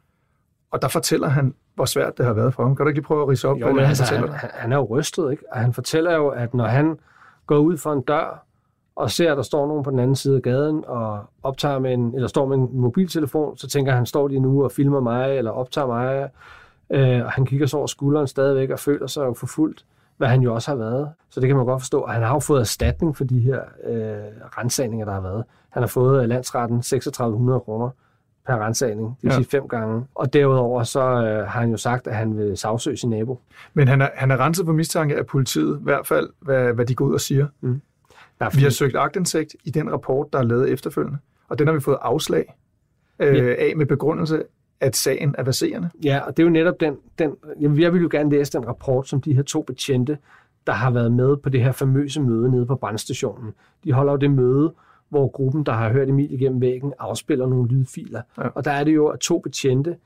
Og 0.72 0.82
der 0.82 0.88
fortæller 0.88 1.28
han, 1.28 1.54
hvor 1.76 1.86
svært 1.86 2.18
det 2.18 2.26
har 2.26 2.34
været 2.34 2.54
for 2.54 2.64
ham. 2.64 2.76
Kan 2.76 2.84
du 2.84 2.88
ikke 2.88 3.00
lige 3.00 3.06
prøve 3.06 3.22
at 3.22 3.28
rise 3.28 3.48
op, 3.48 3.58
jo, 3.58 3.74
hvad 3.74 3.84
altså, 3.84 4.04
han 4.04 4.22
fortæller 4.22 4.38
han, 4.38 4.50
han 4.54 4.72
er 4.72 4.78
jo 4.78 4.84
rystet, 4.84 5.32
ikke? 5.32 5.44
Og 5.52 5.60
han 5.60 5.74
fortæller 5.74 6.16
jo, 6.16 6.28
at 6.28 6.54
når 6.54 6.66
han 6.66 7.00
går 7.46 7.58
ud 7.58 7.78
for 7.78 7.94
en 7.94 8.02
dør, 8.02 8.46
og 8.96 9.12
ser, 9.12 9.32
at 9.32 9.38
der 9.38 9.44
står 9.44 9.68
nogen 9.68 9.84
på 9.84 9.92
den 9.92 10.00
anden 10.00 10.16
side 10.16 10.36
af 10.36 10.42
gaden 10.42 10.84
og 10.88 11.20
optager 11.44 11.80
med 11.80 11.94
en, 11.94 12.16
eller 12.16 12.28
står 12.28 12.46
med 12.46 12.58
en 12.58 12.70
mobiltelefon, 12.72 13.58
så 13.58 13.68
tænker 13.68 13.92
han, 13.92 14.06
står 14.06 14.28
de 14.28 14.40
nu 14.40 14.64
og 14.64 14.72
filmer 14.72 15.00
mig, 15.00 15.38
eller 15.38 15.52
optager 15.52 15.88
mig, 15.88 16.30
øh, 16.90 17.26
og 17.26 17.32
han 17.32 17.46
kigger 17.46 17.68
så 17.68 17.78
over 17.78 17.88
skulderen 17.88 18.28
stadigvæk 18.28 18.70
og 18.70 18.80
føler 18.80 19.08
sig 19.08 19.26
jo 19.26 19.34
forfulgt, 19.34 19.86
hvad 20.18 20.28
han 20.28 20.42
jo 20.42 20.54
også 20.54 20.72
har 20.72 20.76
været. 20.76 21.10
Så 21.30 21.40
det 21.40 21.48
kan 21.48 21.56
man 21.56 21.66
godt 21.66 21.82
forstå. 21.82 22.00
Og 22.00 22.14
han 22.14 22.24
har 22.24 22.34
jo 22.34 22.40
fået 22.40 22.60
erstatning 22.60 23.18
for 23.18 23.24
de 23.24 23.40
her 23.40 23.60
øh, 23.84 24.24
rensagninger, 24.58 25.06
der 25.06 25.14
har 25.14 25.22
været. 25.22 25.44
Han 25.70 25.84
har 25.84 25.88
fået 25.88 26.22
af 26.22 26.28
landsretten 26.28 26.82
3600 26.82 27.60
kroner 27.60 27.90
per 28.48 28.66
rensagning, 28.66 29.08
det 29.08 29.24
vil 29.24 29.30
ja. 29.30 29.36
sige 29.36 29.46
fem 29.46 29.68
gange. 29.68 30.06
Og 30.16 30.34
derudover 30.34 30.84
så 30.84 31.00
øh, 31.00 31.48
har 31.48 31.60
han 31.60 31.72
jo 31.72 31.78
sagt, 31.78 32.08
at 32.08 32.16
han 32.16 32.38
vil 32.38 32.58
sagsøge 32.58 32.98
sin 32.98 33.10
nabo. 33.10 33.40
Men 33.74 33.88
han 33.88 34.02
er, 34.02 34.10
han 34.16 34.32
er 34.32 34.40
renset 34.40 34.66
på 34.66 34.72
mistanke 34.72 35.16
af 35.16 35.26
politiet, 35.26 35.80
i 35.80 35.84
hvert 35.84 36.08
fald, 36.08 36.30
hvad, 36.40 36.74
hvad 36.74 36.86
de 36.86 36.96
går 36.96 37.06
ud 37.06 37.14
og 37.14 37.22
siger. 37.22 37.48
Mm. 37.62 37.82
Ja, 38.44 38.48
fordi... 38.48 38.58
Vi 38.58 38.64
har 38.64 38.70
søgt 38.70 38.96
agtindsigt 38.96 39.56
i 39.64 39.70
den 39.70 39.92
rapport, 39.92 40.34
der 40.34 40.40
er 40.40 40.44
lavet 40.44 40.70
efterfølgende, 40.70 41.18
og 41.48 41.60
den 41.60 41.68
har 41.68 41.74
vi 41.74 41.80
fået 41.80 41.98
afslag 42.02 42.56
øh, 43.20 43.36
ja. 43.36 43.54
af 43.54 43.74
med 43.76 43.86
begrundelse, 43.86 44.44
at 44.80 44.96
sagen 44.96 45.36
er 45.38 45.44
baserende. 45.44 45.90
Ja, 46.04 46.20
og 46.20 46.38
det 46.38 46.44
er 46.44 46.48
jo 46.48 46.52
netop 46.52 46.80
den, 46.80 46.98
den 47.20 47.36
jeg 47.60 47.94
vil 47.94 48.02
jo 48.02 48.10
gerne 48.12 48.30
læse 48.30 48.52
den 48.52 48.68
rapport, 48.68 49.08
som 49.08 49.22
de 49.22 49.34
her 49.34 49.44
to 49.44 49.62
betjente, 49.62 50.18
der 50.68 50.74
har 50.74 50.92
været 50.92 51.12
med 51.12 51.38
på 51.38 51.50
det 51.50 51.64
her 51.64 51.72
famøse 51.72 52.22
møde 52.22 52.52
nede 52.52 52.66
på 52.66 52.76
brandstationen. 52.76 53.54
De 53.84 53.92
holder 53.92 54.14
jo 54.14 54.18
det 54.18 54.32
møde, 54.32 54.74
hvor 55.10 55.28
gruppen, 55.28 55.66
der 55.66 55.72
har 55.72 55.92
hørt 55.92 56.10
Emil 56.10 56.34
igennem 56.34 56.62
væggen, 56.62 56.94
afspiller 57.00 57.48
nogle 57.48 57.70
lydfiler. 57.70 58.22
Ja. 58.38 58.48
Og 58.48 58.66
der 58.66 58.72
er 58.72 58.84
det 58.84 58.96
jo, 58.96 59.08
at 59.08 59.20
to 59.20 59.40
betjente 59.40 59.98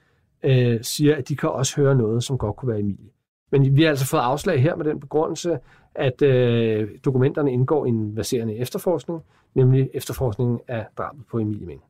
øh, 0.44 0.80
siger, 0.82 1.16
at 1.16 1.30
de 1.30 1.36
kan 1.36 1.50
også 1.50 1.82
høre 1.82 1.96
noget, 1.96 2.24
som 2.24 2.38
godt 2.38 2.56
kunne 2.56 2.70
være 2.70 2.80
Emilie. 2.80 3.10
Men 3.52 3.76
vi 3.76 3.82
har 3.82 3.90
altså 3.90 4.06
fået 4.06 4.22
afslag 4.22 4.62
her 4.62 4.76
med 4.76 4.86
den 4.86 5.00
begrundelse, 5.00 5.60
at 5.96 6.22
øh, 6.22 6.90
dokumenterne 7.06 7.52
indgår 7.52 7.86
i 7.86 7.90
en 7.90 8.16
baserende 8.16 8.56
efterforskning, 8.56 9.22
nemlig 9.56 9.90
efterforskningen 9.94 10.60
af 10.68 10.86
drabet 10.98 11.26
på 11.32 11.40
Emilie 11.40 11.66
Meng. 11.66 11.82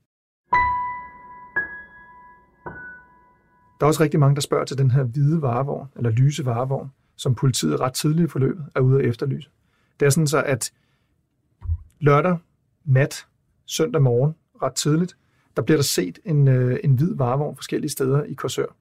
Der 3.80 3.86
er 3.86 3.88
også 3.88 4.04
rigtig 4.04 4.20
mange, 4.20 4.36
der 4.36 4.42
spørger 4.42 4.66
til 4.66 4.78
den 4.78 4.92
her 4.92 5.04
hvide 5.04 5.42
varevogn, 5.42 5.88
eller 5.96 6.10
lyse 6.10 6.46
varevogn, 6.46 6.92
som 7.16 7.36
politiet 7.36 7.80
ret 7.80 7.94
tidligt 7.94 8.28
i 8.28 8.32
forløbet 8.32 8.66
er 8.76 8.80
ude 8.80 9.00
at 9.00 9.06
efterlyse. 9.06 9.50
Det 10.00 10.06
er 10.06 10.10
sådan 10.10 10.28
så, 10.28 10.44
at 10.44 10.72
lørdag 12.00 12.38
nat, 12.86 13.28
søndag 13.66 14.02
morgen, 14.02 14.36
ret 14.62 14.74
tidligt, 14.74 15.18
der 15.56 15.62
bliver 15.62 15.78
der 15.78 15.84
set 15.84 16.20
en, 16.26 16.48
øh, 16.48 16.80
en 16.84 16.94
hvid 16.94 17.16
varevogn 17.16 17.56
forskellige 17.56 17.92
steder 17.92 18.24
i 18.24 18.34
Korsør. 18.34 18.76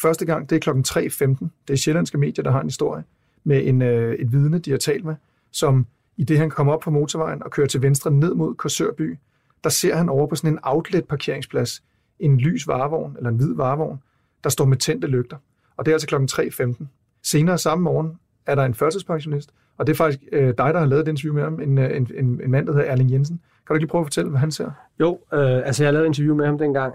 Første 0.00 0.26
gang, 0.26 0.50
det 0.50 0.56
er 0.56 0.60
klokken 0.60 0.84
3.15. 0.88 1.48
Det 1.68 1.72
er 1.72 1.76
sjællandske 1.76 2.18
medier, 2.18 2.42
der 2.42 2.50
har 2.50 2.60
en 2.60 2.66
historie 2.66 3.04
med 3.44 3.66
en, 3.66 3.82
øh, 3.82 4.14
et 4.14 4.32
vidne, 4.32 4.58
de 4.58 4.70
har 4.70 4.78
talt 4.78 5.04
med, 5.04 5.14
som 5.50 5.86
i 6.16 6.24
det 6.24 6.38
han 6.38 6.50
kommer 6.50 6.72
op 6.72 6.80
på 6.80 6.90
motorvejen 6.90 7.42
og 7.42 7.50
kører 7.50 7.66
til 7.66 7.82
venstre 7.82 8.10
ned 8.10 8.34
mod 8.34 8.54
Korsørby, 8.54 9.18
der 9.64 9.70
ser 9.70 9.96
han 9.96 10.08
over 10.08 10.26
på 10.26 10.34
sådan 10.34 10.52
en 10.52 10.58
outlet-parkeringsplads 10.62 11.82
en 12.18 12.38
lys 12.38 12.68
varevogn, 12.68 13.16
eller 13.16 13.30
en 13.30 13.36
hvid 13.36 13.54
varevogn, 13.54 14.02
der 14.44 14.50
står 14.50 14.64
med 14.64 14.76
tændte 14.76 15.06
lygter. 15.06 15.36
Og 15.76 15.86
det 15.86 15.92
er 15.92 15.94
altså 15.94 16.08
klokken 16.08 16.28
3.15. 16.32 16.84
Senere 17.22 17.58
samme 17.58 17.84
morgen 17.84 18.18
er 18.46 18.54
der 18.54 18.64
en 18.64 18.74
førtidspensionist 18.74 19.50
Og 19.76 19.86
det 19.86 19.92
er 19.92 19.96
faktisk 19.96 20.20
øh, 20.32 20.46
dig, 20.46 20.54
der 20.56 20.78
har 20.78 20.86
lavet 20.86 21.06
det 21.06 21.12
interview 21.12 21.34
med 21.34 21.42
ham, 21.42 21.60
en, 21.60 21.78
øh, 21.78 21.96
en, 21.96 22.10
en, 22.14 22.40
en 22.44 22.50
mand, 22.50 22.66
der 22.66 22.72
hedder 22.72 22.86
Erling 22.86 23.12
Jensen. 23.12 23.40
Kan 23.70 23.74
du 23.74 23.76
ikke 23.76 23.84
lige 23.84 23.90
prøve 23.90 24.00
at 24.00 24.06
fortælle, 24.06 24.30
hvad 24.30 24.40
han 24.40 24.50
ser? 24.50 24.70
Jo, 25.00 25.18
øh, 25.32 25.56
altså 25.66 25.84
jeg 25.84 25.92
lavede 25.92 26.06
et 26.06 26.08
interview 26.08 26.34
med 26.34 26.46
ham 26.46 26.58
dengang, 26.58 26.94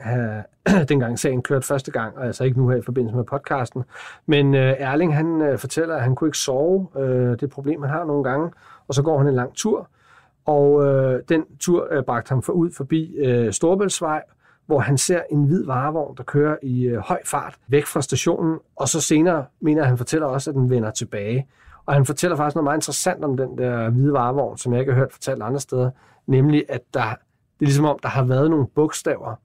øh, 0.67 0.87
dengang 0.89 1.19
sagen 1.19 1.41
kørte 1.41 1.67
første 1.67 1.91
gang, 1.91 2.17
og 2.17 2.25
altså 2.25 2.43
ikke 2.43 2.57
nu 2.57 2.69
her 2.69 2.77
i 2.77 2.81
forbindelse 2.81 3.15
med 3.15 3.23
podcasten. 3.23 3.83
Men 4.25 4.55
øh, 4.55 4.75
Erling, 4.79 5.15
han 5.15 5.41
øh, 5.41 5.57
fortæller, 5.57 5.95
at 5.95 6.01
han 6.01 6.15
kunne 6.15 6.27
ikke 6.27 6.37
sove. 6.37 6.87
Øh, 6.97 7.39
det 7.39 7.49
problem, 7.49 7.81
han 7.81 7.91
har 7.91 8.05
nogle 8.05 8.23
gange. 8.23 8.51
Og 8.87 8.93
så 8.93 9.03
går 9.03 9.17
han 9.17 9.27
en 9.27 9.35
lang 9.35 9.53
tur, 9.53 9.89
og 10.45 10.85
øh, 10.85 11.21
den 11.29 11.43
tur 11.59 11.87
øh, 11.91 12.03
bragte 12.03 12.29
ham 12.29 12.41
for 12.41 12.53
ud 12.53 12.71
forbi 12.71 13.15
øh, 13.15 13.53
Storbæltsvej, 13.53 14.21
hvor 14.65 14.79
han 14.79 14.97
ser 14.97 15.21
en 15.31 15.43
hvid 15.43 15.65
varevogn, 15.65 16.17
der 16.17 16.23
kører 16.23 16.55
i 16.63 16.83
øh, 16.83 16.97
høj 16.97 17.19
fart 17.25 17.55
væk 17.67 17.85
fra 17.85 18.01
stationen, 18.01 18.59
og 18.75 18.89
så 18.89 19.01
senere 19.01 19.45
mener 19.61 19.83
han 19.83 19.97
fortæller 19.97 20.27
også, 20.27 20.49
at 20.49 20.55
den 20.55 20.69
vender 20.69 20.91
tilbage. 20.91 21.47
Og 21.85 21.93
han 21.93 22.05
fortæller 22.05 22.37
faktisk 22.37 22.55
noget 22.55 22.63
meget 22.63 22.77
interessant 22.77 23.23
om 23.23 23.37
den 23.37 23.57
der 23.57 23.89
hvide 23.89 24.13
varevogn, 24.13 24.57
som 24.57 24.73
jeg 24.73 24.79
ikke 24.79 24.91
har 24.91 24.99
hørt 24.99 25.11
fortalt 25.11 25.43
andre 25.43 25.59
steder, 25.59 25.89
nemlig 26.27 26.65
at 26.69 26.81
der, 26.93 26.99
det 26.99 27.61
er 27.61 27.65
ligesom 27.65 27.85
om, 27.85 27.99
der 28.03 28.09
har 28.09 28.23
været 28.23 28.49
nogle 28.49 28.67
bogstaver 28.67 29.35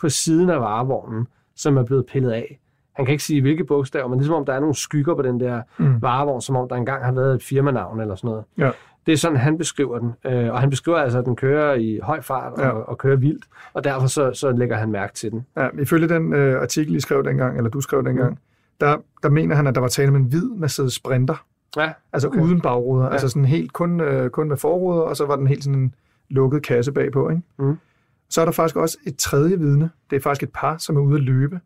på 0.00 0.08
siden 0.08 0.50
af 0.50 0.60
varevognen, 0.60 1.26
som 1.56 1.76
er 1.76 1.84
blevet 1.84 2.06
pillet 2.06 2.30
af. 2.30 2.60
Han 2.92 3.04
kan 3.04 3.12
ikke 3.12 3.24
sige, 3.24 3.40
hvilke 3.40 3.64
bogstaver, 3.64 4.08
men 4.08 4.18
det 4.18 4.24
er 4.24 4.26
som 4.26 4.34
om, 4.34 4.44
der 4.44 4.52
er 4.52 4.60
nogle 4.60 4.74
skygger 4.74 5.14
på 5.14 5.22
den 5.22 5.40
der 5.40 5.62
mm. 5.78 6.02
varevogn, 6.02 6.40
som 6.40 6.56
om 6.56 6.68
der 6.68 6.76
engang 6.76 7.04
har 7.04 7.12
været 7.12 7.34
et 7.34 7.42
firmanavn 7.42 8.00
eller 8.00 8.14
sådan 8.14 8.28
noget. 8.28 8.44
Ja. 8.58 8.70
Det 9.06 9.12
er 9.12 9.16
sådan, 9.16 9.36
han 9.36 9.58
beskriver 9.58 9.98
den. 9.98 10.14
Øh, 10.24 10.52
og 10.52 10.60
han 10.60 10.70
beskriver 10.70 10.98
altså, 10.98 11.18
at 11.18 11.24
den 11.24 11.36
kører 11.36 11.74
i 11.74 12.00
høj 12.02 12.20
fart 12.20 12.52
og, 12.52 12.60
ja. 12.60 12.68
og 12.70 12.98
kører 12.98 13.16
vildt, 13.16 13.44
og 13.72 13.84
derfor 13.84 14.06
så, 14.06 14.32
så 14.32 14.52
lægger 14.52 14.76
han 14.76 14.90
mærke 14.90 15.14
til 15.14 15.30
den. 15.30 15.46
Ja, 15.56 15.68
ifølge 15.80 16.08
den 16.08 16.32
øh, 16.32 16.62
artikel, 16.62 16.96
I 16.96 17.00
skrev 17.00 17.24
dengang, 17.24 17.56
eller 17.56 17.70
du 17.70 17.80
skrev 17.80 18.04
dengang, 18.04 18.30
mm. 18.30 18.36
der, 18.80 18.96
der 19.22 19.28
mener 19.28 19.56
han, 19.56 19.66
at 19.66 19.74
der 19.74 19.80
var 19.80 19.88
tale 19.88 20.08
om 20.08 20.16
en 20.16 20.24
hvid 20.24 20.50
Mercedes 20.50 20.92
Sprinter. 20.92 21.44
Ja, 21.76 21.92
Altså 22.12 22.28
okay. 22.28 22.40
uden 22.40 22.60
bagruder. 22.60 23.04
Ja. 23.04 23.12
Altså 23.12 23.28
sådan 23.28 23.44
helt 23.44 23.72
kun, 23.72 24.00
øh, 24.00 24.30
kun 24.30 24.48
med 24.48 24.56
forruder, 24.56 25.00
og 25.00 25.16
så 25.16 25.26
var 25.26 25.36
den 25.36 25.46
helt 25.46 25.64
sådan 25.64 25.78
en 25.78 25.94
lukket 26.30 26.62
kasse 26.62 26.92
bagpå. 26.92 27.30
Ikke? 27.30 27.42
Mm. 27.58 27.76
Så 28.30 28.40
er 28.40 28.44
der 28.44 28.52
faktisk 28.52 28.76
også 28.76 28.98
et 29.06 29.16
tredje 29.16 29.58
vidne. 29.58 29.90
Det 30.10 30.16
er 30.16 30.20
faktisk 30.20 30.42
et 30.42 30.52
par, 30.54 30.78
som 30.78 30.96
er 30.96 31.00
ude 31.00 31.16
at 31.16 31.22
løbe. 31.22 31.60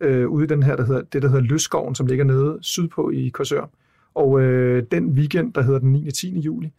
Øh, 0.00 0.28
ude 0.28 0.44
i 0.44 0.46
den 0.46 0.62
her, 0.62 0.76
der 0.76 0.86
hedder, 0.86 1.02
det 1.02 1.22
der 1.22 1.28
hedder 1.28 1.42
Løsskoven, 1.42 1.94
som 1.94 2.06
ligger 2.06 2.24
nede 2.24 2.58
sydpå 2.60 3.10
i 3.10 3.28
Korsør. 3.28 3.70
Og 4.14 4.40
øh, 4.40 4.82
den 4.90 5.10
weekend, 5.10 5.52
der 5.52 5.62
hedder 5.62 5.78
den 5.78 5.92
9. 5.92 6.10
10. 6.10 6.38
juli, 6.38 6.72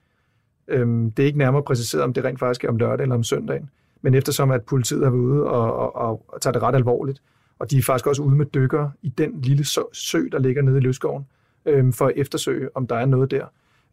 øh, 0.68 0.88
det 0.88 1.20
er 1.20 1.26
ikke 1.26 1.38
nærmere 1.38 1.64
præciseret, 1.64 2.04
om 2.04 2.14
det 2.14 2.24
rent 2.24 2.40
faktisk 2.40 2.64
er 2.64 2.70
om 2.70 2.78
lørdag 2.78 3.04
eller 3.04 3.16
om 3.16 3.24
søndagen. 3.24 3.70
Men 4.02 4.14
eftersom 4.14 4.52
at 4.52 4.64
politiet 4.64 5.04
har 5.04 5.12
været 5.12 5.22
ude 5.22 5.44
og, 5.44 5.74
og, 5.74 5.96
og, 5.96 6.26
og 6.28 6.42
tager 6.42 6.52
det 6.52 6.62
ret 6.62 6.76
alvorligt, 6.76 7.22
og 7.60 7.72
de 7.72 7.78
er 7.78 7.82
faktisk 7.82 8.08
også 8.08 8.22
ude 8.22 8.36
med 8.36 8.46
dykkere 8.46 8.92
i 9.02 9.10
den 9.10 9.42
lille 9.42 9.66
sø, 9.66 9.82
sø 9.94 10.22
der 10.32 10.40
ligger 10.40 10.62
nede 10.62 10.78
i 10.78 10.82
Løsskoven, 10.82 11.26
øh, 11.66 11.94
for 11.94 12.06
at 12.06 12.14
eftersøge, 12.16 12.70
om 12.76 12.88
der 12.88 12.96
er 12.96 13.06
noget 13.06 13.32
der. 13.32 13.46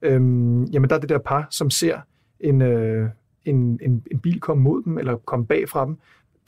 Øh, 0.03 0.13
jamen 0.75 0.91
der 0.91 0.97
er 0.97 1.01
det 1.01 1.09
der 1.09 1.19
par, 1.19 1.47
som 1.51 1.71
ser 1.71 2.01
en, 2.41 2.63
øh, 2.63 3.09
en, 3.45 3.79
en, 3.83 4.03
en 4.11 4.19
bil 4.19 4.41
komme 4.41 4.63
mod 4.63 4.83
dem, 4.83 4.99
eller 4.99 5.17
komme 5.17 5.47
bag 5.47 5.69
fra 5.69 5.87
dem. 5.87 5.99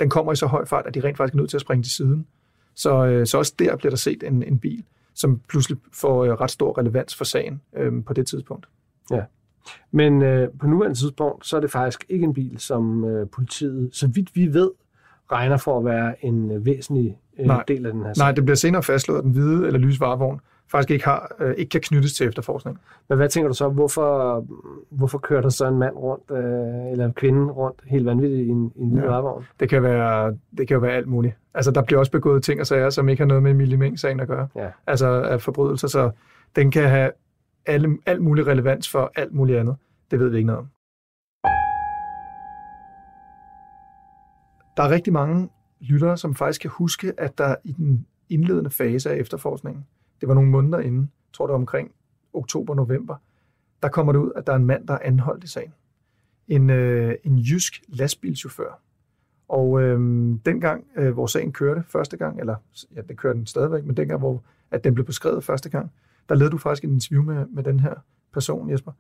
Den 0.01 0.11
kommer 0.11 0.33
i 0.33 0.37
så 0.37 0.47
høj 0.47 0.65
fart, 0.65 0.87
at 0.87 0.95
de 0.95 1.01
rent 1.01 1.17
faktisk 1.17 1.35
er 1.35 1.39
nødt 1.39 1.51
til 1.51 1.57
at 1.57 1.61
springe 1.61 1.83
til 1.83 1.93
siden. 1.93 2.27
Så, 2.75 3.07
øh, 3.07 3.27
så 3.27 3.39
også 3.39 3.55
der 3.59 3.77
bliver 3.77 3.91
der 3.91 3.97
set 3.97 4.23
en, 4.23 4.43
en 4.43 4.59
bil, 4.59 4.85
som 5.15 5.41
pludselig 5.49 5.79
får 5.93 6.25
øh, 6.25 6.31
ret 6.31 6.51
stor 6.51 6.79
relevans 6.79 7.15
for 7.15 7.25
sagen 7.25 7.61
øh, 7.77 8.05
på 8.05 8.13
det 8.13 8.27
tidspunkt. 8.27 8.69
Men 9.91 10.23
øh, 10.23 10.49
på 10.61 10.67
nuværende 10.67 10.99
tidspunkt, 10.99 11.47
så 11.47 11.57
er 11.57 11.61
det 11.61 11.71
faktisk 11.71 12.05
ikke 12.09 12.25
en 12.25 12.35
bil, 12.35 12.59
som 12.59 13.05
øh, 13.05 13.29
politiet, 13.29 13.91
så 13.93 14.07
vidt 14.07 14.37
vi 14.37 14.55
ved, 14.55 14.71
regner 15.33 15.57
for 15.57 15.79
at 15.79 15.85
være 15.85 16.25
en 16.25 16.51
øh, 16.51 16.67
væsentlig 16.67 17.19
øh, 17.39 17.47
Nej. 17.47 17.65
del 17.69 17.87
af 17.87 17.93
den 17.93 18.03
her 18.03 18.13
sag. 18.15 18.23
Nej, 18.23 18.33
det 18.33 18.45
bliver 18.45 18.57
senere 18.57 18.83
fastslået, 18.83 19.19
at 19.19 19.25
den 19.25 19.33
hvide 19.33 19.67
eller 19.67 19.79
lyse 19.79 20.01
varevogn 20.01 20.41
faktisk 20.69 20.91
ikke, 20.91 21.05
har, 21.05 21.35
øh, 21.41 21.55
ikke 21.57 21.71
kan 21.71 21.81
knyttes 21.81 22.15
til 22.15 22.27
efterforskning. 22.29 22.79
Men 23.09 23.19
hvad 23.19 23.29
tænker 23.29 23.49
du 23.49 23.55
så, 23.55 23.69
hvorfor, 23.69 24.45
hvorfor 24.91 25.19
kører 25.19 25.41
der 25.41 25.49
så 25.49 25.67
en 25.67 25.79
mand 25.79 25.97
rundt, 25.97 26.31
øh, 26.31 26.93
eller 26.93 27.05
en 27.07 27.13
kvinde 27.13 27.53
rundt, 27.53 27.83
helt 27.87 28.07
vanvittigt 28.07 28.47
i 28.47 28.49
en, 28.49 28.73
i 28.77 28.83
en 28.83 28.97
Ja. 28.97 29.03
ja. 29.03 29.09
varevogn? 29.11 29.45
Det 29.61 29.69
kan, 29.69 29.83
være, 29.83 30.37
det 30.59 30.69
kan 30.69 30.75
jo 30.75 30.81
være 30.81 30.93
alt 30.93 31.09
muligt. 31.09 31.35
Altså, 31.55 31.71
der 31.71 31.83
bliver 31.83 31.99
også 31.99 32.13
begået 32.13 32.43
ting 32.43 32.61
og 32.61 32.67
sager, 32.67 32.91
som 32.91 33.09
ikke 33.09 33.21
har 33.23 33.27
noget 33.27 33.43
med 33.43 33.77
Meng-sagen 33.77 34.21
at 34.21 34.29
gøre. 34.29 34.49
Ja. 34.57 34.69
Altså 34.87 35.39
forbrydelser, 35.41 35.89
så 35.89 36.11
den 36.57 36.71
kan 36.71 36.89
have 36.89 37.11
alle, 37.67 37.99
alt 38.07 38.23
mulig 38.23 38.47
relevans 38.47 38.91
for 38.91 39.13
alt 39.17 39.35
muligt 39.35 39.59
andet. 39.59 39.77
Det 40.11 40.21
ved 40.21 40.29
vi 40.29 40.37
ikke 40.37 40.47
noget 40.47 40.59
om. 40.59 40.67
Der 44.77 44.83
er 44.83 44.91
rigtig 44.91 45.13
mange 45.13 45.49
lyttere, 45.81 46.17
som 46.17 46.35
faktisk 46.35 46.61
kan 46.61 46.71
huske, 46.71 47.13
at 47.19 47.39
der 47.39 47.55
i 47.65 47.73
den 47.73 48.07
indledende 48.29 48.71
fase 48.71 49.11
af 49.11 49.17
efterforskningen, 49.17 49.87
det 50.21 50.29
var 50.29 50.35
nogle 50.35 50.51
måneder 50.51 50.79
inden, 50.79 51.01
jeg 51.01 51.33
tror 51.33 51.47
det 51.47 51.53
var 51.53 51.59
omkring 51.59 51.91
oktober-november, 52.33 53.17
der 53.83 53.89
kommer 53.89 54.13
det 54.13 54.19
ud, 54.19 54.33
at 54.37 54.47
der 54.47 54.53
er 54.53 54.57
en 54.57 54.65
mand, 54.65 54.87
der 54.87 54.95
er 54.95 54.99
anholdt 55.03 55.45
i 55.45 55.47
sagen. 55.47 55.73
En, 56.49 56.71
øh, 56.71 57.15
en 57.25 57.39
jysk 57.39 57.83
lastbilchauffør. 57.89 58.81
Og 59.49 59.83
øh, 59.83 59.99
dengang, 60.47 60.85
øh, 60.97 61.13
hvor 61.13 61.27
sagen 61.27 61.53
kørte 61.53 61.83
første 61.89 62.17
gang, 62.17 62.41
eller 62.41 62.57
ja, 62.97 63.01
det 63.01 63.17
kørte 63.17 63.39
den 63.39 63.47
stadigvæk, 63.47 63.85
men 63.85 63.97
dengang, 63.97 64.19
hvor 64.19 64.43
at 64.71 64.85
den 64.85 64.95
blev 64.95 65.07
beskrevet 65.07 65.45
første 65.45 65.69
gang, 65.71 65.93
der 66.29 66.35
lavede 66.35 66.53
du 66.53 66.59
faktisk 66.59 66.85
et 66.85 66.89
interview 66.89 67.23
med, 67.23 67.47
med 67.47 67.63
den 67.63 67.81
her 67.81 67.95
person, 68.33 68.71
Jesper. 68.71 68.93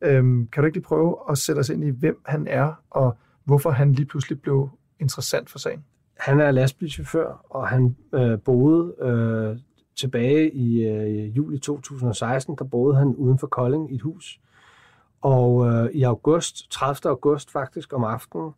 Øh, 0.00 0.22
kan 0.22 0.62
du 0.62 0.64
ikke 0.64 0.76
lige 0.76 0.84
prøve 0.84 1.16
at 1.30 1.38
sætte 1.38 1.60
os 1.60 1.68
ind 1.68 1.84
i, 1.84 1.90
hvem 1.90 2.20
han 2.26 2.46
er, 2.46 2.82
og 2.90 3.16
hvorfor 3.44 3.70
han 3.70 3.92
lige 3.92 4.06
pludselig 4.06 4.40
blev 4.40 4.70
interessant 5.00 5.50
for 5.50 5.58
sagen? 5.58 5.84
Han 6.18 6.40
er 6.40 6.50
lastbilchauffør, 6.50 7.46
og 7.50 7.68
han 7.68 7.96
øh, 8.14 8.38
boede 8.38 8.94
øh, 9.00 9.58
tilbage 9.96 10.52
i 10.52 10.82
øh, 10.82 11.36
juli 11.36 11.58
2016, 11.58 12.56
der 12.58 12.64
boede 12.64 12.96
han 12.96 13.14
uden 13.14 13.38
for 13.38 13.46
Kolding 13.46 13.92
i 13.92 13.94
et 13.94 14.02
hus. 14.02 14.40
Og 15.20 15.66
øh, 15.66 15.90
i 15.90 16.02
august, 16.02 16.70
30. 16.70 17.10
august 17.10 17.50
faktisk 17.50 17.92
om 17.92 18.04
aftenen, 18.04 18.50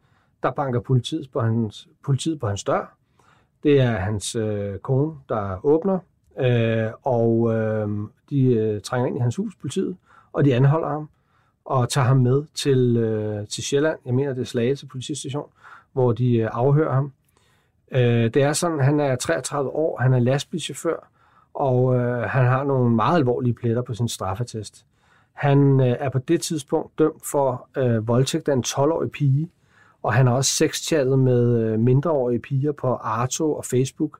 der 0.42 0.50
banker 0.50 0.80
politiet 0.80 1.30
på 1.32 1.40
hans, 1.40 1.88
politiet 2.04 2.40
på 2.40 2.46
hans 2.48 2.64
dør. 2.64 2.96
Det 3.62 3.80
er 3.80 3.96
hans 3.96 4.36
øh, 4.36 4.78
kone, 4.78 5.14
der 5.28 5.66
åbner, 5.66 5.98
øh, 6.40 6.90
og 7.02 7.54
øh, 7.54 7.88
de 8.30 8.44
øh, 8.44 8.80
trænger 8.80 9.06
ind 9.06 9.16
i 9.16 9.20
hans 9.20 9.36
hus, 9.36 9.54
politiet, 9.56 9.96
og 10.32 10.44
de 10.44 10.54
anholder 10.54 10.88
ham 10.88 11.08
og 11.64 11.88
tager 11.88 12.06
ham 12.06 12.16
med 12.16 12.44
til, 12.54 12.96
øh, 12.96 13.46
til 13.46 13.64
Sjælland. 13.64 13.98
Jeg 14.06 14.14
mener, 14.14 14.32
det 14.32 14.40
er 14.40 14.44
Slagelse 14.46 14.86
politistation, 14.86 15.48
hvor 15.92 16.12
de 16.12 16.36
øh, 16.36 16.48
afhører 16.52 16.94
ham. 16.94 17.12
Øh, 17.92 18.34
det 18.34 18.36
er 18.36 18.52
sådan, 18.52 18.80
han 18.80 19.00
er 19.00 19.16
33 19.16 19.70
år, 19.70 20.00
han 20.00 20.14
er 20.14 20.18
lastbilchauffør, 20.18 21.08
og 21.54 21.96
øh, 21.96 22.22
han 22.22 22.46
har 22.46 22.64
nogle 22.64 22.94
meget 22.94 23.16
alvorlige 23.16 23.54
pletter 23.54 23.82
på 23.82 23.94
sin 23.94 24.08
straffetest. 24.08 24.86
Han 25.32 25.80
øh, 25.80 25.96
er 26.00 26.08
på 26.08 26.18
det 26.18 26.40
tidspunkt 26.40 26.98
dømt 26.98 27.26
for 27.26 27.68
øh, 27.76 28.08
voldtægt 28.08 28.48
af 28.48 28.52
en 28.52 28.64
12-årig 28.66 29.10
pige, 29.10 29.50
og 30.02 30.12
han 30.12 30.26
har 30.26 30.34
også 30.34 30.50
sexchattet 30.50 31.18
med 31.18 31.58
øh, 31.58 31.78
mindreårige 31.78 32.40
piger 32.40 32.72
på 32.72 32.94
Arto 32.94 33.54
og 33.54 33.64
Facebook. 33.64 34.18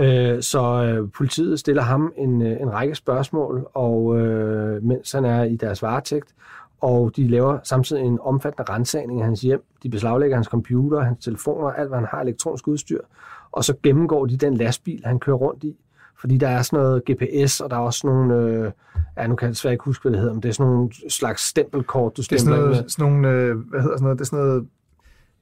Øh, 0.00 0.42
så 0.42 0.84
øh, 0.84 1.10
politiet 1.16 1.60
stiller 1.60 1.82
ham 1.82 2.12
en, 2.16 2.42
øh, 2.42 2.60
en 2.60 2.72
række 2.72 2.94
spørgsmål, 2.94 3.66
og 3.74 4.18
øh, 4.18 4.82
mens 4.82 5.12
han 5.12 5.24
er 5.24 5.42
i 5.42 5.56
deres 5.56 5.82
varetægt, 5.82 6.34
og 6.80 7.16
de 7.16 7.28
laver 7.28 7.58
samtidig 7.62 8.02
en 8.02 8.18
omfattende 8.20 8.72
rensagning 8.72 9.20
af 9.20 9.26
hans 9.26 9.40
hjem. 9.40 9.64
De 9.82 9.88
beslaglægger 9.88 10.36
hans 10.36 10.46
computer, 10.46 11.00
hans 11.00 11.24
telefoner, 11.24 11.70
alt 11.70 11.88
hvad 11.88 11.98
han 11.98 12.08
har 12.10 12.20
elektronisk 12.20 12.68
udstyr, 12.68 13.00
og 13.52 13.64
så 13.64 13.74
gennemgår 13.82 14.26
de 14.26 14.36
den 14.36 14.54
lastbil, 14.54 15.02
han 15.04 15.18
kører 15.18 15.36
rundt 15.36 15.64
i. 15.64 15.76
Fordi 16.24 16.36
der 16.38 16.48
er 16.48 16.62
sådan 16.62 16.78
noget 16.78 17.02
GPS, 17.10 17.60
og 17.60 17.70
der 17.70 17.76
er 17.76 17.80
også 17.80 18.06
nogle, 18.06 18.34
øh, 18.34 18.70
ja, 19.16 19.26
nu 19.26 19.34
kan 19.36 19.46
jeg 19.46 19.52
desværre 19.54 19.74
ikke 19.74 19.84
huske, 19.84 20.02
hvad 20.02 20.12
det 20.12 20.20
hedder, 20.20 20.32
men 20.34 20.42
det 20.42 20.48
er 20.48 20.52
sådan 20.52 20.72
nogle 20.72 20.90
slags 21.08 21.42
stempelkort, 21.42 22.16
du 22.16 22.22
Det 22.22 22.32
er 22.32 22.38
stempler 22.38 22.56
sådan 22.56 22.68
med. 22.68 22.76
noget, 22.76 22.92
sådan 22.92 23.12
nogle, 23.12 23.28
øh, 23.28 23.56
hvad 23.70 23.80
hedder 23.80 23.96
sådan 23.96 24.04
noget, 24.04 24.18
det 24.18 24.24
er 24.24 24.26
sådan 24.26 24.44
noget, 24.44 24.66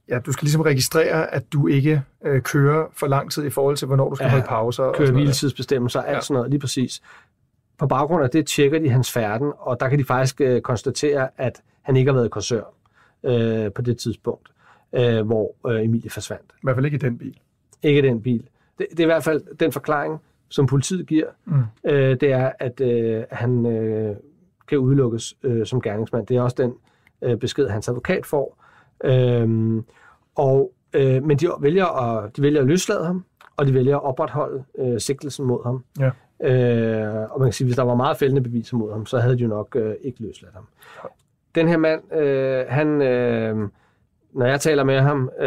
ja, 0.08 0.18
du 0.18 0.32
skal 0.32 0.44
ligesom 0.46 0.60
registrere, 0.60 1.34
at 1.34 1.52
du 1.52 1.66
ikke 1.66 2.02
øh, 2.24 2.42
kører 2.42 2.86
for 2.92 3.06
lang 3.06 3.30
tid 3.32 3.44
i 3.44 3.50
forhold 3.50 3.76
til, 3.76 3.86
hvornår 3.86 4.08
du 4.08 4.14
skal 4.14 4.24
Ja, 4.24 4.30
holde 4.30 4.44
pauser. 4.48 4.82
og 4.84 4.94
køre 4.94 5.10
hviletidsbestemmelser, 5.12 6.02
alt 6.02 6.14
Ja. 6.16 6.20
sådan 6.20 6.34
noget, 6.34 6.50
lige 6.50 6.60
præcis. 6.60 7.02
På 7.78 7.86
baggrund 7.86 8.24
af 8.24 8.30
det 8.30 8.46
tjekker 8.46 8.78
de 8.78 8.88
hans 8.90 9.12
færden, 9.12 9.52
og 9.58 9.80
der 9.80 9.88
kan 9.88 9.98
de 9.98 10.04
faktisk 10.04 10.40
øh, 10.40 10.60
konstatere, 10.60 11.28
at 11.36 11.62
han 11.82 11.96
ikke 11.96 12.08
har 12.10 12.14
været 12.14 12.26
i 12.26 12.30
korsør 12.30 12.62
øh, 13.24 13.72
på 13.72 13.82
det 13.82 13.98
tidspunkt, 13.98 14.48
øh, 14.92 15.26
hvor 15.26 15.54
øh, 15.70 15.84
Emilie 15.84 16.10
forsvandt. 16.10 16.52
I 16.56 16.60
hvert 16.62 16.76
fald 16.76 16.84
ikke 16.86 16.94
i 16.94 16.98
den 16.98 17.18
bil. 17.18 17.38
Ikke 17.82 18.02
den 18.02 18.22
bil. 18.22 18.48
Det, 18.78 18.86
det 18.90 19.00
er 19.00 19.04
i 19.04 19.06
hvert 19.06 19.24
fald 19.24 19.56
den 19.60 19.72
forklaring, 19.72 20.20
som 20.52 20.66
politiet 20.66 21.06
giver, 21.06 21.26
Mm. 21.44 21.62
øh, 21.85 22.16
det 22.21 22.32
er, 22.32 22.52
at 22.59 22.80
øh, 22.80 23.23
han 23.30 23.66
øh, 23.66 24.16
kan 24.68 24.78
udelukkes 24.78 25.35
øh, 25.42 25.66
som 25.66 25.82
gerningsmand. 25.82 26.26
Det 26.26 26.37
er 26.37 26.42
også 26.42 26.56
den 26.59 26.75
øh, 27.23 27.37
besked, 27.37 27.68
hans 27.68 27.88
advokat 27.88 28.26
får. 28.26 28.64
Øhm, 29.04 29.85
og, 30.35 30.73
øh, 30.94 31.23
men 31.23 31.37
de 31.37 31.47
vælger, 31.61 31.87
at, 31.87 32.37
de 32.37 32.42
vælger 32.42 32.61
at 32.61 32.66
løslade 32.66 33.04
ham, 33.04 33.25
og 33.56 33.66
de 33.66 33.75
vælger 33.75 33.97
at 33.97 34.02
opretholde 34.02 34.64
øh, 34.78 35.00
sigtelsen 35.00 35.47
mod 35.47 35.64
ham. 35.64 35.85
Ja. 35.99 36.11
Øh, 36.44 37.30
og 37.30 37.40
man 37.40 37.47
kan 37.47 37.52
sige, 37.52 37.66
hvis 37.66 37.76
der 37.76 37.82
var 37.82 37.94
meget 37.94 38.16
fældende 38.16 38.42
beviser 38.42 38.76
mod 38.76 38.92
ham, 38.92 39.06
så 39.06 39.18
havde 39.18 39.37
de 39.37 39.42
jo 39.42 39.49
nok 39.49 39.76
øh, 39.76 39.94
ikke 40.02 40.23
løsladt 40.23 40.54
ham. 40.54 40.66
Den 41.54 41.68
her 41.68 41.76
mand, 41.76 42.14
øh, 42.14 42.64
han, 42.68 43.02
øh, 43.02 43.68
når 44.32 44.47
jeg 44.47 44.61
taler 44.61 44.85
med 44.85 45.00
ham, 45.00 45.30
øh, 45.40 45.47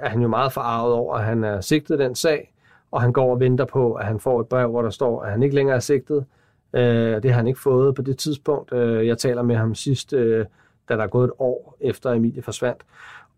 er 0.00 0.08
han 0.08 0.20
jo 0.22 0.28
meget 0.28 0.52
forarvet 0.52 0.94
over, 0.94 1.16
at 1.16 1.24
han 1.24 1.44
er 1.44 1.60
sigtet 1.60 1.98
den 1.98 2.14
sag, 2.14 2.53
og 2.94 3.02
han 3.02 3.12
går 3.12 3.30
og 3.30 3.40
venter 3.40 3.64
på, 3.64 3.92
at 3.94 4.06
han 4.06 4.20
får 4.20 4.40
et 4.40 4.46
brev, 4.48 4.70
hvor 4.70 4.82
der 4.82 4.90
står, 4.90 5.22
at 5.22 5.30
han 5.30 5.42
ikke 5.42 5.54
længere 5.54 5.76
er 5.76 5.80
sigtet. 5.80 6.24
Øh, 6.72 7.22
det 7.22 7.30
har 7.30 7.36
han 7.36 7.46
ikke 7.46 7.60
fået 7.60 7.94
på 7.94 8.02
det 8.02 8.18
tidspunkt. 8.18 8.72
Øh, 8.72 9.06
jeg 9.06 9.18
taler 9.18 9.42
med 9.42 9.56
ham 9.56 9.74
sidst, 9.74 10.12
øh, 10.12 10.46
da 10.88 10.96
der 10.96 11.02
er 11.02 11.06
gået 11.06 11.24
et 11.24 11.32
år 11.38 11.76
efter 11.80 12.10
Emilie 12.10 12.42
forsvandt. 12.42 12.82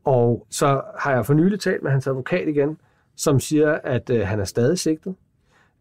Og 0.05 0.47
så 0.51 0.81
har 0.99 1.13
jeg 1.13 1.27
for 1.27 1.35
nylig 1.35 1.61
talt 1.61 1.83
med 1.83 1.91
hans 1.91 2.07
advokat 2.07 2.49
igen, 2.49 2.79
som 3.17 3.41
siger, 3.41 3.79
at 3.85 4.11
øh, 4.11 4.27
han 4.27 4.41
er 4.41 4.45
stadig 4.45 4.79
sigtet. 4.79 5.15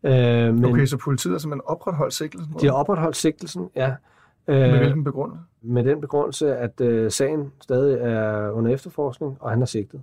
Øh, 0.04 0.14
men 0.54 0.66
okay, 0.66 0.86
så 0.86 0.98
politiet 0.98 1.34
har 1.34 1.40
simpelthen 1.40 1.68
opretholdt 1.68 2.14
sigtelsen? 2.14 2.54
De 2.62 2.66
har 2.66 2.74
opretholdt 2.74 3.16
sigtelsen, 3.16 3.70
ja. 3.76 3.94
Med 4.48 4.74
øh, 4.74 4.78
hvilken 4.78 5.04
begrundelse? 5.04 5.44
Med 5.62 5.84
den 5.84 6.02
begrundelse, 6.02 6.56
at 6.56 6.82
øh, 6.82 7.12
sagen 7.12 7.52
stadig 7.62 7.98
er 8.02 8.50
under 8.50 8.72
efterforskning, 8.72 9.38
og 9.40 9.50
han 9.50 9.62
er 9.62 9.66
sigtet. 9.66 10.02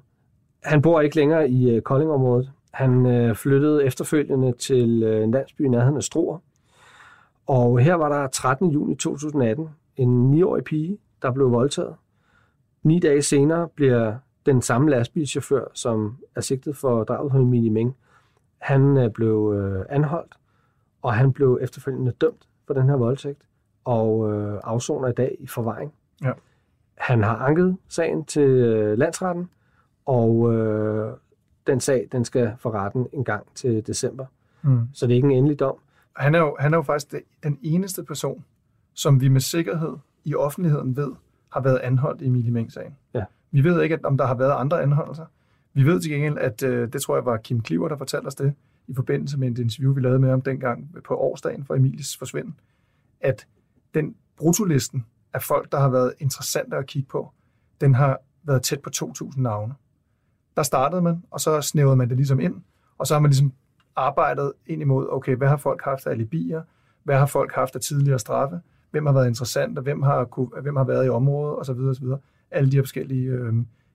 Han 0.65 0.83
bor 0.83 1.01
ikke 1.01 1.17
længere 1.17 1.51
i 1.51 1.71
øh, 1.71 1.83
Koldingområdet. 1.83 2.51
Han 2.73 3.07
øh, 3.07 3.37
flyttede 3.37 3.85
efterfølgende 3.85 4.53
til 4.53 5.03
øh, 5.03 5.25
en 5.25 5.31
landsby 5.31 5.61
i 5.63 5.69
nærheden 5.69 5.97
af 5.97 6.03
Struer. 6.03 6.39
Og 7.47 7.79
her 7.79 7.95
var 7.95 8.09
der 8.09 8.27
13. 8.27 8.71
juni 8.71 8.95
2018 8.95 9.69
en 9.97 10.35
9-årig 10.35 10.65
pige, 10.65 10.99
der 11.23 11.33
blev 11.33 11.51
voldtaget. 11.51 11.95
Ni 12.83 12.99
dage 12.99 13.23
senere 13.23 13.69
bliver 13.69 14.15
den 14.47 14.63
samme 14.63 14.91
lastbilchauffør, 14.91 15.65
som 15.75 16.19
er 16.37 16.41
sigtet 16.41 16.77
for 16.77 17.05
drabet 17.05 17.33
på 17.33 17.39
Emilie 17.39 17.71
Meng, 17.71 17.97
han 18.63 18.97
øh, 18.97 19.11
blev 19.11 19.55
øh, 19.57 19.85
anholdt, 19.89 20.35
og 21.03 21.15
han 21.15 21.33
blev 21.33 21.59
efterfølgende 21.63 22.13
dømt 22.13 22.49
for 22.67 22.75
den 22.75 22.89
her 22.89 22.97
voldtægt, 22.97 23.43
og 23.85 24.33
øh, 24.33 24.61
afsoner 24.65 25.09
i 25.09 25.13
dag 25.13 25.37
i 25.41 25.47
forvaring. 25.47 25.93
Ja. 26.25 26.33
Han 26.99 27.23
har 27.23 27.37
anket 27.37 27.77
sagen 27.89 28.25
til 28.25 28.49
øh, 28.49 28.99
landsretten, 28.99 29.51
og 30.07 30.55
øh, 30.55 31.13
den 31.67 31.81
sag 31.81 32.09
den 32.13 32.25
skal 32.25 32.53
for 32.59 32.71
retten 32.71 33.07
en 33.13 33.25
gang 33.25 33.47
til 33.55 33.87
december. 33.87 34.27
Mm. 34.63 34.89
Så 34.95 35.07
det 35.07 35.13
er 35.13 35.17
ikke 35.17 35.27
en 35.27 35.37
endelig 35.39 35.61
dom. 35.61 35.77
Han 36.17 36.35
er 36.35 36.39
jo, 36.39 36.57
han 36.61 36.73
er 36.73 36.79
jo 36.79 36.83
faktisk 36.83 37.15
den 37.43 37.59
eneste 37.63 38.05
person, 38.05 38.45
som 38.95 39.21
vi 39.21 39.29
med 39.29 39.41
sikkerhed 39.41 39.97
i 40.25 40.35
offentligheden 40.35 40.97
ved, 40.97 41.13
har 41.53 41.61
været 41.61 41.79
anholdt 41.79 42.23
i 42.23 42.27
Emilie 42.27 42.51
Meng-sagen. 42.51 42.97
Ja. 43.15 43.25
Vi 43.51 43.65
ved 43.65 43.83
ikke, 43.83 43.99
om 44.05 44.17
der 44.17 44.27
har 44.27 44.35
været 44.35 44.53
andre 44.53 44.83
anholdelser. 44.83 45.27
Vi 45.75 45.83
ved 45.83 46.01
til 46.01 46.11
gengæld, 46.11 46.39
at 46.39 46.63
øh, 46.63 46.93
det 46.93 47.03
tror 47.03 47.17
jeg 47.17 47.27
var 47.27 47.37
Kim 47.37 47.61
Kliver, 47.61 47.89
der 47.89 47.97
fortalte 47.97 48.27
os 48.27 48.35
det, 48.35 48.55
i 48.89 48.95
forbindelse 48.95 49.39
med 49.39 49.51
et 49.51 49.59
interview, 49.59 49.95
vi 49.95 50.01
lavede 50.01 50.19
med 50.19 50.31
ham 50.31 50.41
dengang 50.41 50.97
på 51.05 51.17
årsdagen 51.17 51.65
for 51.65 51.75
Emilies 51.75 52.17
forsvinden, 52.17 52.55
at 53.21 53.47
den 53.95 54.17
brutolisten 54.37 55.07
af 55.33 55.43
folk, 55.43 55.73
der 55.73 55.81
har 55.81 55.89
været 55.89 56.15
interessante 56.19 56.77
at 56.77 56.87
kigge 56.87 57.09
på, 57.09 57.33
den 57.81 57.95
har 57.95 58.19
været 58.43 58.63
tæt 58.63 58.81
på 58.81 58.91
2.000 58.97 59.41
navne. 59.41 59.75
Der 60.57 60.63
startede 60.63 61.03
man, 61.03 61.23
og 61.31 61.41
så 61.41 61.61
snævede 61.61 61.97
man 61.97 62.09
det 62.09 62.17
ligesom 62.17 62.41
ind, 62.41 62.55
og 62.99 63.07
så 63.07 63.15
har 63.15 63.21
man 63.21 63.31
ligesom 63.31 63.53
arbejdet 63.97 64.53
ind 64.67 64.83
imod, 64.83 65.07
okay, 65.11 65.37
hvad 65.37 65.49
har 65.49 65.57
folk 65.57 65.83
haft 65.85 66.07
af 66.07 66.11
alibier, 66.11 66.63
hvad 67.03 67.19
har 67.19 67.27
folk 67.27 67.53
haft 67.53 67.75
af 67.75 67.81
tidligere 67.81 68.19
straffe, 68.19 68.61
hvem 68.91 69.07
har 69.07 69.13
været 69.13 69.29
interessant, 69.29 69.79
og 69.79 69.83
hvem 69.85 70.03
har, 70.03 70.25
kunne, 70.25 70.49
hvem 70.63 70.77
har 70.77 70.85
været 70.85 71.07
i 71.07 71.09
området, 71.09 71.59
osv. 71.59 71.81
osv. 71.81 72.07
Alle 72.51 72.71
de 72.71 72.77
her 72.77 72.83
forskellige, 72.83 73.29
øh, 73.29 73.53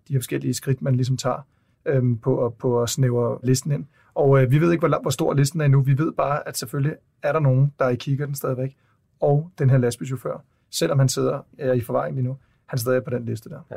de 0.08 0.14
her 0.14 0.20
forskellige 0.20 0.54
skridt, 0.54 0.82
man 0.82 0.96
ligesom 0.96 1.18
tager 1.18 1.48
øh, 1.86 2.04
på, 2.22 2.56
på 2.60 2.82
at 2.82 2.90
snævre 2.90 3.40
listen 3.44 3.72
ind. 3.72 3.86
Og 4.16 4.42
øh, 4.42 4.52
vi 4.52 4.62
ved 4.62 4.72
ikke, 4.72 4.88
hvor, 4.88 5.02
hvor 5.02 5.12
stor 5.12 5.34
listen 5.34 5.62
er 5.62 5.66
endnu. 5.66 5.82
Vi 5.82 5.98
ved 5.98 6.12
bare, 6.12 6.48
at 6.48 6.58
selvfølgelig 6.58 6.96
er 7.24 7.32
der 7.32 7.40
nogen, 7.40 7.74
der 7.80 7.86
er 7.86 7.90
i 7.90 7.96
kigger 7.96 8.26
den 8.26 8.36
stadigvæk. 8.36 8.78
Og 9.20 9.52
den 9.60 9.70
her 9.70 9.78
lastbilchauffør, 9.78 10.44
selvom 10.72 11.00
han 11.00 11.10
sidder 11.10 11.46
er 11.58 11.74
i 11.74 11.82
forvaring 11.82 12.16
lige 12.16 12.28
nu, 12.28 12.38
han 12.66 12.80
stadig 12.80 13.04
på 13.04 13.10
den 13.10 13.26
liste 13.26 13.50
der. 13.50 13.60
Ja. 13.72 13.76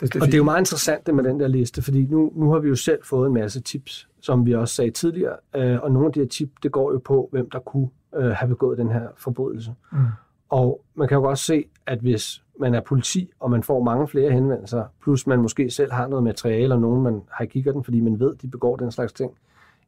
Det, 0.00 0.14
det 0.14 0.22
og 0.22 0.26
det 0.26 0.34
er 0.34 0.38
jo 0.38 0.44
meget 0.44 0.60
interessant 0.60 1.06
det 1.06 1.14
med 1.14 1.24
den 1.24 1.40
der 1.40 1.48
liste, 1.48 1.82
fordi 1.82 2.06
nu, 2.06 2.32
nu 2.36 2.50
har 2.50 2.58
vi 2.58 2.68
jo 2.68 2.74
selv 2.74 2.98
fået 3.04 3.26
en 3.26 3.34
masse 3.34 3.60
tips, 3.60 4.08
som 4.20 4.46
vi 4.46 4.54
også 4.54 4.74
sagde 4.74 4.90
tidligere, 4.90 5.36
øh, 5.56 5.78
og 5.82 5.92
nogle 5.92 6.06
af 6.06 6.12
de 6.12 6.20
her 6.20 6.26
tips, 6.26 6.52
det 6.62 6.72
går 6.72 6.92
jo 6.92 6.98
på, 6.98 7.28
hvem 7.32 7.50
der 7.50 7.58
kunne 7.58 7.88
øh, 8.14 8.30
have 8.30 8.48
begået 8.48 8.78
den 8.78 8.90
her 8.90 9.08
forbrydelse. 9.16 9.74
Mm. 9.92 9.98
Og 10.48 10.84
man 10.94 11.08
kan 11.08 11.14
jo 11.14 11.22
godt 11.22 11.38
se, 11.38 11.64
at 11.86 11.98
hvis 11.98 12.42
man 12.60 12.74
er 12.74 12.80
politi, 12.80 13.30
og 13.40 13.50
man 13.50 13.62
får 13.62 13.82
mange 13.82 14.08
flere 14.08 14.30
henvendelser, 14.30 14.84
plus 15.02 15.26
man 15.26 15.42
måske 15.42 15.70
selv 15.70 15.92
har 15.92 16.06
noget 16.06 16.24
materiale, 16.24 16.74
og 16.74 16.80
nogen 16.80 17.02
man 17.02 17.22
har 17.30 17.44
kigget 17.44 17.74
den, 17.74 17.84
fordi 17.84 18.00
man 18.00 18.20
ved, 18.20 18.34
de 18.34 18.48
begår 18.48 18.76
den 18.76 18.90
slags 18.90 19.12
ting, 19.12 19.32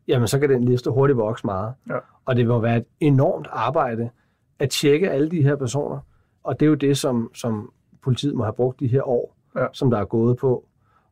jamen 0.08 0.28
så 0.28 0.38
kan 0.38 0.48
den 0.48 0.64
liste 0.64 0.90
hurtigt 0.90 1.16
vokse 1.16 1.46
meget. 1.46 1.74
Ja. 1.88 1.98
Og 2.24 2.36
det 2.36 2.48
vil 2.48 2.62
være 2.62 2.76
et 2.76 2.84
enormt 3.00 3.48
arbejde 3.50 4.10
at 4.58 4.70
tjekke 4.70 5.10
alle 5.10 5.30
de 5.30 5.42
her 5.42 5.56
personer, 5.56 5.98
og 6.44 6.60
det 6.60 6.66
er 6.66 6.70
jo 6.70 6.74
det, 6.74 6.98
som, 6.98 7.30
som 7.34 7.72
politiet 8.02 8.34
må 8.34 8.44
have 8.44 8.52
brugt 8.52 8.80
de 8.80 8.86
her 8.86 9.08
år, 9.08 9.36
ja. 9.56 9.66
som 9.72 9.90
der 9.90 9.98
er 9.98 10.04
gået 10.04 10.36
på, 10.36 10.64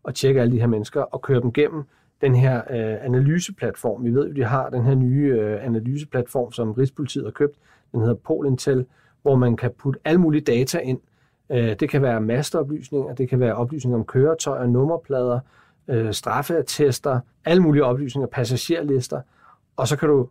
at 0.09 0.15
tjekke 0.15 0.41
alle 0.41 0.53
de 0.53 0.61
her 0.61 0.67
mennesker 0.67 1.03
og 1.03 1.23
køre 1.23 1.41
dem 1.41 1.53
gennem 1.53 1.85
den 2.21 2.35
her 2.35 2.57
øh, 2.57 3.05
analyseplatform. 3.05 4.05
Vi 4.05 4.15
ved 4.15 4.29
jo, 4.29 4.35
de 4.35 4.45
har 4.45 4.71
den 4.71 4.85
her 4.85 4.95
nye 4.95 5.37
øh, 5.41 5.65
analyseplatform, 5.65 6.53
som 6.53 6.73
Rigspolitiet 6.73 7.25
har 7.25 7.31
købt. 7.31 7.59
Den 7.93 8.01
hedder 8.01 8.15
Polintel, 8.15 8.87
hvor 9.23 9.37
man 9.37 9.57
kan 9.57 9.71
putte 9.79 10.01
alle 10.05 10.21
mulige 10.21 10.41
data 10.41 10.79
ind. 10.79 11.01
Øh, 11.51 11.77
det 11.81 11.91
kan 11.91 12.03
være 12.03 12.21
masteoplysninger, 12.21 13.15
det 13.15 13.29
kan 13.29 13.41
være 13.41 13.55
oplysninger 13.55 13.99
om 13.99 14.05
køretøjer, 14.05 14.67
nummerplader, 14.67 15.41
øh, 15.89 16.13
straffeattester, 16.13 17.21
alle 17.45 17.63
mulige 17.63 17.85
oplysninger, 17.85 18.27
passagerlister, 18.27 19.21
og 19.77 19.89
så 19.89 19.97
kan 19.97 20.09
du 20.09 20.29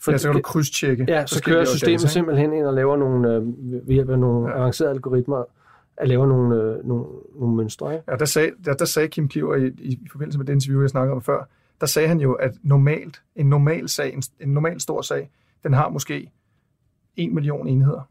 for, 0.00 0.12
ja, 0.12 0.18
så 0.18 0.28
kan 0.28 0.36
du 0.36 0.42
krydstjekke. 0.42 1.06
Ja, 1.08 1.26
så 1.26 1.42
kører 1.42 1.64
systemet 1.64 2.00
data, 2.00 2.08
simpelthen 2.08 2.52
ind 2.52 2.66
og 2.66 2.74
laver 2.74 2.96
nogle, 2.96 3.34
øh, 3.34 3.42
ved 3.86 3.94
hjælp 3.94 4.10
af 4.10 4.18
nogle 4.18 4.48
ja. 4.48 4.56
avancerede 4.56 4.94
algoritmer, 4.94 5.44
at 6.00 6.08
lave 6.08 6.26
nogle, 6.26 6.56
øh, 6.56 6.84
nogle, 6.84 7.04
nogle 7.34 7.56
mønstre. 7.56 7.92
Ikke? 7.92 8.04
Ja, 8.10 8.16
der 8.16 8.24
sagde, 8.24 8.50
der, 8.64 8.74
der 8.74 8.84
sagde 8.84 9.08
Kim 9.08 9.28
Kliver 9.28 9.56
i, 9.56 9.66
i, 9.66 9.92
i 9.92 10.08
forbindelse 10.10 10.38
med 10.38 10.46
det 10.46 10.52
interview, 10.52 10.80
jeg 10.80 10.90
snakkede 10.90 11.14
om 11.14 11.22
før, 11.22 11.48
der 11.80 11.86
sagde 11.86 12.08
han 12.08 12.20
jo, 12.20 12.32
at 12.32 12.54
normalt, 12.62 13.22
en 13.36 13.48
normal 13.48 13.88
sag, 13.88 14.14
en, 14.14 14.22
en 14.40 14.48
normal 14.48 14.80
stor 14.80 15.02
sag, 15.02 15.30
den 15.62 15.72
har 15.72 15.88
måske 15.88 16.30
en 17.16 17.34
million 17.34 17.66
enheder 17.66 18.08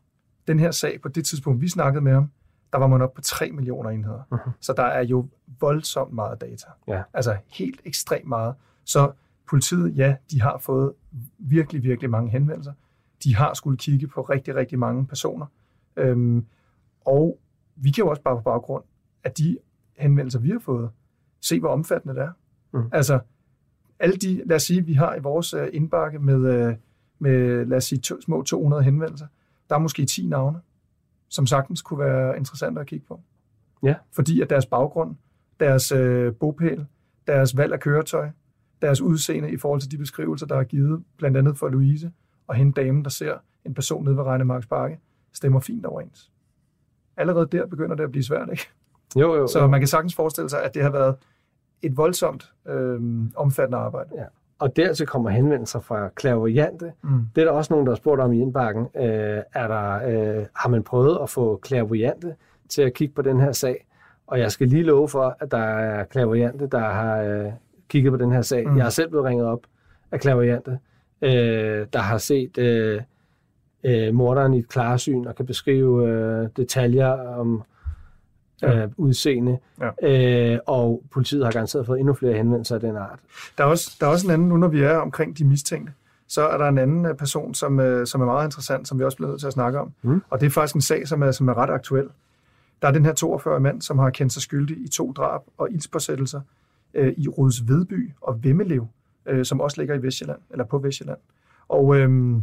den 0.48 0.60
her 0.60 0.72
sag, 0.72 1.02
på 1.02 1.08
det 1.08 1.26
tidspunkt, 1.26 1.62
vi 1.62 1.70
snakkede 1.70 2.04
med 2.04 2.14
ham, 2.14 2.32
der 2.72 2.78
var 2.78 2.88
man 2.88 3.02
op 3.02 3.14
på 3.14 3.22
3 3.22 3.52
millioner 3.52 3.90
enheder. 3.90 4.22
Uh-huh. 4.34 4.50
Så 4.60 4.74
der 4.74 4.84
er 4.84 5.04
jo 5.04 5.28
voldsomt 5.60 6.14
meget 6.14 6.42
data. 6.42 6.68
Ja. 6.88 7.04
Altså 7.14 7.38
helt 7.48 7.82
ekstremt 7.86 8.28
meget. 8.28 8.56
Så 8.84 9.12
politiet, 9.50 9.98
ja, 9.98 10.16
de 10.32 10.42
har 10.42 10.58
fået 10.58 10.94
virkelig, 11.38 11.84
virkelig 11.84 12.10
mange 12.10 12.32
henvendelser. 12.32 12.74
De 13.24 13.36
har 13.36 13.54
skulle 13.54 13.78
kigge 13.78 14.08
på 14.08 14.22
rigtig, 14.22 14.56
rigtig 14.56 14.80
mange 14.80 15.08
personer. 15.08 15.46
Øhm, 15.98 16.46
og 17.06 17.40
vi 17.78 17.92
kan 17.92 18.04
jo 18.04 18.10
også 18.10 18.22
bare 18.22 18.36
på 18.36 18.42
baggrund 18.42 18.84
af 19.24 19.32
de 19.32 19.58
henvendelser, 19.98 20.40
vi 20.40 20.50
har 20.50 20.60
fået, 20.60 20.90
se, 21.42 21.60
hvor 21.60 21.70
omfattende 21.70 22.16
det 22.16 22.24
er. 22.24 22.32
Mm. 22.72 22.90
Altså, 22.92 23.20
alle 24.00 24.16
de, 24.16 24.44
lad 24.46 24.56
os 24.56 24.64
sige, 24.64 24.86
vi 24.86 24.94
har 24.94 25.16
i 25.16 25.20
vores 25.20 25.54
uh, 25.54 25.62
indbakke 25.74 26.20
med, 26.20 26.36
uh, 26.36 26.74
med, 27.20 27.66
lad 27.66 27.78
os 27.78 27.84
sige, 27.84 28.00
to, 28.00 28.22
små 28.22 28.44
200 28.44 28.84
henvendelser. 28.84 29.28
Der 29.70 29.76
er 29.76 29.80
måske 29.80 30.06
10 30.06 30.28
navne, 30.28 30.62
som 31.30 31.48
sagtens 31.48 31.82
kunne 31.82 32.00
være 32.00 32.38
interessante 32.38 32.82
at 32.82 32.88
kigge 32.88 33.06
på. 33.06 33.22
Ja. 33.84 33.96
Fordi 34.12 34.42
at 34.42 34.50
deres 34.50 34.66
baggrund, 34.66 35.16
deres 35.60 35.92
øh, 35.92 36.34
bopæl, 36.34 36.86
deres 37.28 37.58
valg 37.58 37.74
af 37.74 37.80
køretøj, 37.80 38.30
deres 38.82 39.02
udseende 39.02 39.52
i 39.52 39.58
forhold 39.58 39.82
til 39.82 39.92
de 39.92 39.98
beskrivelser, 39.98 40.46
der 40.46 40.56
er 40.56 40.64
givet, 40.64 41.04
blandt 41.18 41.38
andet 41.38 41.58
for 41.58 41.70
Louise, 41.70 42.12
og 42.48 42.56
hende 42.56 42.82
damen, 42.82 43.04
der 43.04 43.10
ser 43.10 43.38
en 43.66 43.74
person 43.74 44.04
nede 44.04 44.18
ved 44.18 44.24
Regnemarks 44.24 44.66
Bakke, 44.66 45.00
stemmer 45.34 45.60
fint 45.60 45.86
overens. 45.86 46.32
Allerede 47.18 47.48
der 47.52 47.66
begynder 47.66 47.96
det 47.96 48.04
at 48.04 48.12
blive 48.12 48.24
svært, 48.24 48.50
ikke? 48.52 48.68
Jo, 49.16 49.36
jo, 49.36 49.48
Så 49.48 49.60
jo. 49.60 49.68
man 49.68 49.80
kan 49.80 49.88
sagtens 49.88 50.16
forestille 50.16 50.50
sig, 50.50 50.64
at 50.64 50.74
det 50.74 50.84
har 50.84 50.90
været 50.90 51.16
et 51.82 51.98
voldsomt 51.98 52.52
øh, 52.68 53.00
omfattende 53.36 53.78
arbejde. 53.78 54.10
Ja 54.16 54.24
og 54.60 54.76
dertil 54.76 55.08
kommer 55.08 55.30
henvendelser 55.30 55.80
fra 55.80 56.10
klaverjante. 56.10 56.92
Mm. 57.04 57.22
Det 57.36 57.42
er 57.42 57.46
der 57.46 57.52
også 57.52 57.74
nogen, 57.74 57.86
der 57.86 57.92
har 57.92 57.96
spurgt 57.98 58.22
om 58.22 58.34
i 58.34 58.42
indbakken. 58.42 58.88
Øh, 58.96 59.42
er 59.54 59.68
der, 59.68 59.94
øh, 59.94 60.46
har 60.56 60.70
man 60.70 60.84
prøvet 60.84 61.20
at 61.22 61.30
få 61.30 61.60
klaverjante 61.64 62.36
til 62.70 62.82
at 62.82 62.94
kigge 62.94 63.14
på 63.14 63.22
den 63.22 63.40
her 63.40 63.52
sag? 63.52 63.88
Og 64.28 64.40
jeg 64.40 64.52
skal 64.52 64.68
lige 64.68 64.84
love 64.84 65.10
for, 65.10 65.38
at 65.40 65.52
der 65.52 65.58
er 65.58 66.04
klaverjante, 66.04 66.68
der 66.68 66.80
har 66.80 67.22
øh, 67.22 67.52
kigget 67.90 68.12
på 68.12 68.18
den 68.18 68.32
her 68.32 68.42
sag. 68.42 68.68
Mm. 68.68 68.76
Jeg 68.78 68.86
har 68.86 68.90
selv 68.90 69.10
blevet 69.10 69.26
ringet 69.26 69.46
op 69.48 69.60
af 70.12 70.20
klaverjante, 70.20 70.80
øh, 71.22 71.88
der 71.94 72.00
har 72.00 72.18
set 72.18 72.58
øh, 72.58 73.02
øh, 73.88 74.14
morderen 74.14 74.54
i 74.54 74.60
et 74.60 74.68
klarsyn 74.68 75.26
og 75.26 75.36
kan 75.36 75.46
beskrive 75.46 76.10
øh, 76.10 76.50
detaljer 76.58 77.38
om 77.38 77.64
ja. 78.62 78.84
øh, 78.84 78.90
udseende, 78.98 79.58
ja. 79.82 80.54
øh, 80.54 80.60
og 80.68 81.04
politiet 81.12 81.44
har 81.44 81.52
garanteret 81.52 81.86
fået 81.86 82.00
endnu 82.00 82.14
flere 82.14 82.34
henvendelser 82.34 82.76
af 82.76 82.82
den 82.82 82.96
art. 82.96 83.20
Der 83.58 83.64
er, 83.64 83.68
også, 83.68 83.98
der 84.00 84.08
er 84.08 84.12
også 84.12 84.28
en 84.28 84.34
anden, 84.34 84.50
nu 84.50 84.58
når 84.58 84.68
vi 84.68 84.82
er 84.82 84.98
omkring 84.98 85.38
de 85.38 85.46
mistænkte, 85.46 85.94
så 86.28 86.48
er 86.48 86.58
der 86.58 86.68
en 86.68 86.78
anden 86.78 87.06
øh, 87.06 87.16
person, 87.16 87.54
som, 87.54 87.80
øh, 87.80 88.08
som 88.08 88.22
er 88.22 88.26
meget 88.26 88.48
interessant, 88.48 88.88
som 88.88 89.00
vi 89.00 89.04
også 89.04 89.18
bliver 89.18 89.30
nødt 89.30 89.40
til 89.40 89.48
at 89.48 89.54
snakke 89.54 89.80
om. 89.80 89.94
Mm. 90.02 90.22
Og 90.30 90.40
det 90.40 90.46
er 90.46 90.50
faktisk 90.50 90.76
en 90.76 90.82
sag, 90.82 91.08
som 91.08 91.24
er, 91.24 91.32
som 91.32 91.48
er 91.48 91.58
ret 91.58 91.70
aktuel. 91.70 92.08
Der 92.82 92.88
er 92.88 92.92
den 92.92 93.06
her 93.06 93.14
42 93.14 93.60
mand, 93.60 93.82
som 93.82 94.00
har 94.00 94.10
kendt 94.10 94.34
sig 94.34 94.42
skyldig 94.42 94.78
i 94.78 94.88
to 94.88 95.12
drab 95.12 95.42
og 95.58 95.72
ildspåsættelser 95.72 96.42
øh, 96.94 97.14
i 97.18 97.28
Ruds 97.28 97.68
Vedby 97.68 98.12
og 98.22 98.44
Vemmelev, 98.44 98.88
øh, 99.26 99.46
som 99.46 99.62
også 99.62 99.82
ligger 99.82 99.96
i 99.96 100.02
Vestjylland, 100.02 100.40
eller 100.52 100.66
på 100.66 100.78
Vestjylland. 100.78 101.18
Og 101.70 101.96
øh, 101.96 102.38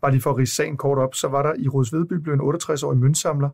bare 0.00 0.10
lige 0.10 0.20
for 0.20 0.30
at 0.30 0.36
rise 0.36 0.54
sagen 0.54 0.76
kort 0.76 0.98
op, 0.98 1.14
så 1.14 1.28
var 1.28 1.42
der 1.42 1.52
i 1.58 1.68
Ruds 1.68 1.90
blev 2.22 2.34
en 2.34 2.40
68-årig 2.40 2.98
møntsamler, 2.98 3.50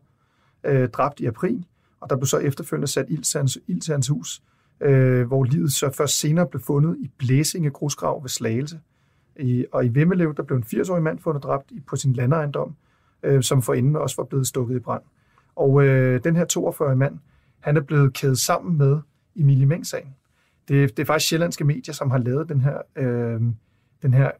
øh, 0.63 0.89
dræbt 0.89 1.19
i 1.19 1.25
april, 1.25 1.65
og 2.01 2.09
der 2.09 2.15
blev 2.15 2.25
så 2.25 2.37
efterfølgende 2.37 2.87
sat 2.87 3.05
ild 3.09 3.23
til 3.23 3.37
hans, 3.37 3.57
ild 3.67 3.81
til 3.81 3.91
hans 3.91 4.07
hus, 4.07 4.41
øh, 4.81 5.27
hvor 5.27 5.43
livet 5.43 5.73
så 5.73 5.89
først 5.89 6.19
senere 6.19 6.47
blev 6.47 6.61
fundet 6.61 6.97
i 6.99 7.11
Blæsinge 7.17 7.69
grusgrav 7.69 8.23
ved 8.23 8.29
Slagelse. 8.29 8.79
I, 9.39 9.65
og 9.71 9.85
i 9.85 9.89
Vemmelev, 9.93 10.35
der 10.35 10.43
blev 10.43 10.57
en 10.57 10.63
80-årig 10.63 11.03
mand 11.03 11.19
fundet 11.19 11.43
dræbt 11.43 11.71
på 11.87 11.95
sin 11.95 12.13
landejendom, 12.13 12.75
øh, 13.23 13.43
som 13.43 13.61
forinden 13.61 13.95
også 13.95 14.15
var 14.17 14.23
blevet 14.23 14.47
stukket 14.47 14.75
i 14.75 14.79
brand. 14.79 15.01
Og 15.55 15.85
øh, 15.85 16.23
den 16.23 16.35
her 16.35 16.45
42-årige 16.57 16.95
mand, 16.95 17.19
han 17.59 17.77
er 17.77 17.81
blevet 17.81 18.13
kædet 18.13 18.39
sammen 18.39 18.77
med 18.77 18.99
Emilie 19.35 19.65
Meng-sagen. 19.65 20.15
Det, 20.67 20.97
det 20.97 21.03
er 21.03 21.05
faktisk 21.05 21.29
sjællandske 21.29 21.63
medier, 21.63 21.93
som 21.93 22.11
har 22.11 22.17
lavet 22.17 22.49
den 22.49 22.61
her, 22.61 22.77
øh, 22.95 23.41
den 24.01 24.13
her 24.13 24.31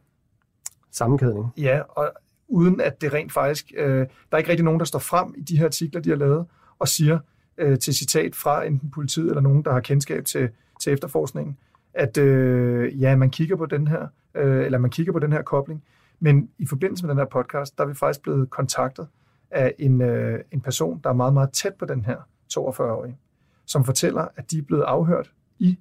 Sammenkædning. 0.96 1.52
Ja, 1.56 1.80
og 1.88 2.12
uden 2.48 2.80
at 2.80 3.00
det 3.00 3.12
rent 3.12 3.32
faktisk... 3.32 3.72
Øh, 3.76 3.98
der 3.98 4.06
er 4.32 4.36
ikke 4.36 4.50
rigtig 4.50 4.64
nogen, 4.64 4.80
der 4.80 4.86
står 4.86 4.98
frem 4.98 5.34
i 5.36 5.40
de 5.40 5.58
her 5.58 5.64
artikler, 5.64 6.00
de 6.00 6.10
har 6.10 6.16
lavet, 6.16 6.46
og 6.78 6.88
siger 6.88 7.18
øh, 7.58 7.78
til 7.78 7.94
citat 7.94 8.34
fra 8.34 8.64
enten 8.64 8.90
politiet 8.90 9.28
eller 9.28 9.40
nogen, 9.40 9.62
der 9.62 9.72
har 9.72 9.80
kendskab 9.80 10.24
til, 10.24 10.48
til 10.82 10.92
efterforskningen, 10.92 11.56
at 11.94 12.18
øh, 12.18 13.00
ja, 13.00 13.16
man 13.16 13.30
kigger 13.30 13.56
på 13.56 13.66
den 13.66 13.88
her, 13.88 14.06
øh, 14.34 14.64
eller 14.64 14.78
man 14.78 14.90
kigger 14.90 15.12
på 15.12 15.18
den 15.18 15.32
her 15.32 15.42
kobling, 15.42 15.84
men 16.20 16.50
i 16.58 16.66
forbindelse 16.66 17.06
med 17.06 17.10
den 17.10 17.18
her 17.18 17.26
podcast, 17.26 17.78
der 17.78 17.84
er 17.84 17.88
vi 17.88 17.94
faktisk 17.94 18.22
blevet 18.22 18.50
kontaktet 18.50 19.08
af 19.50 19.74
en, 19.78 20.00
øh, 20.00 20.40
en 20.52 20.60
person, 20.60 21.00
der 21.04 21.10
er 21.10 21.14
meget, 21.14 21.34
meget 21.34 21.50
tæt 21.50 21.74
på 21.74 21.84
den 21.84 22.04
her 22.04 22.16
42-årige, 22.52 23.18
som 23.66 23.84
fortæller, 23.84 24.28
at 24.36 24.50
de 24.50 24.58
er 24.58 24.62
blevet 24.62 24.82
afhørt 24.82 25.32
i 25.58 25.78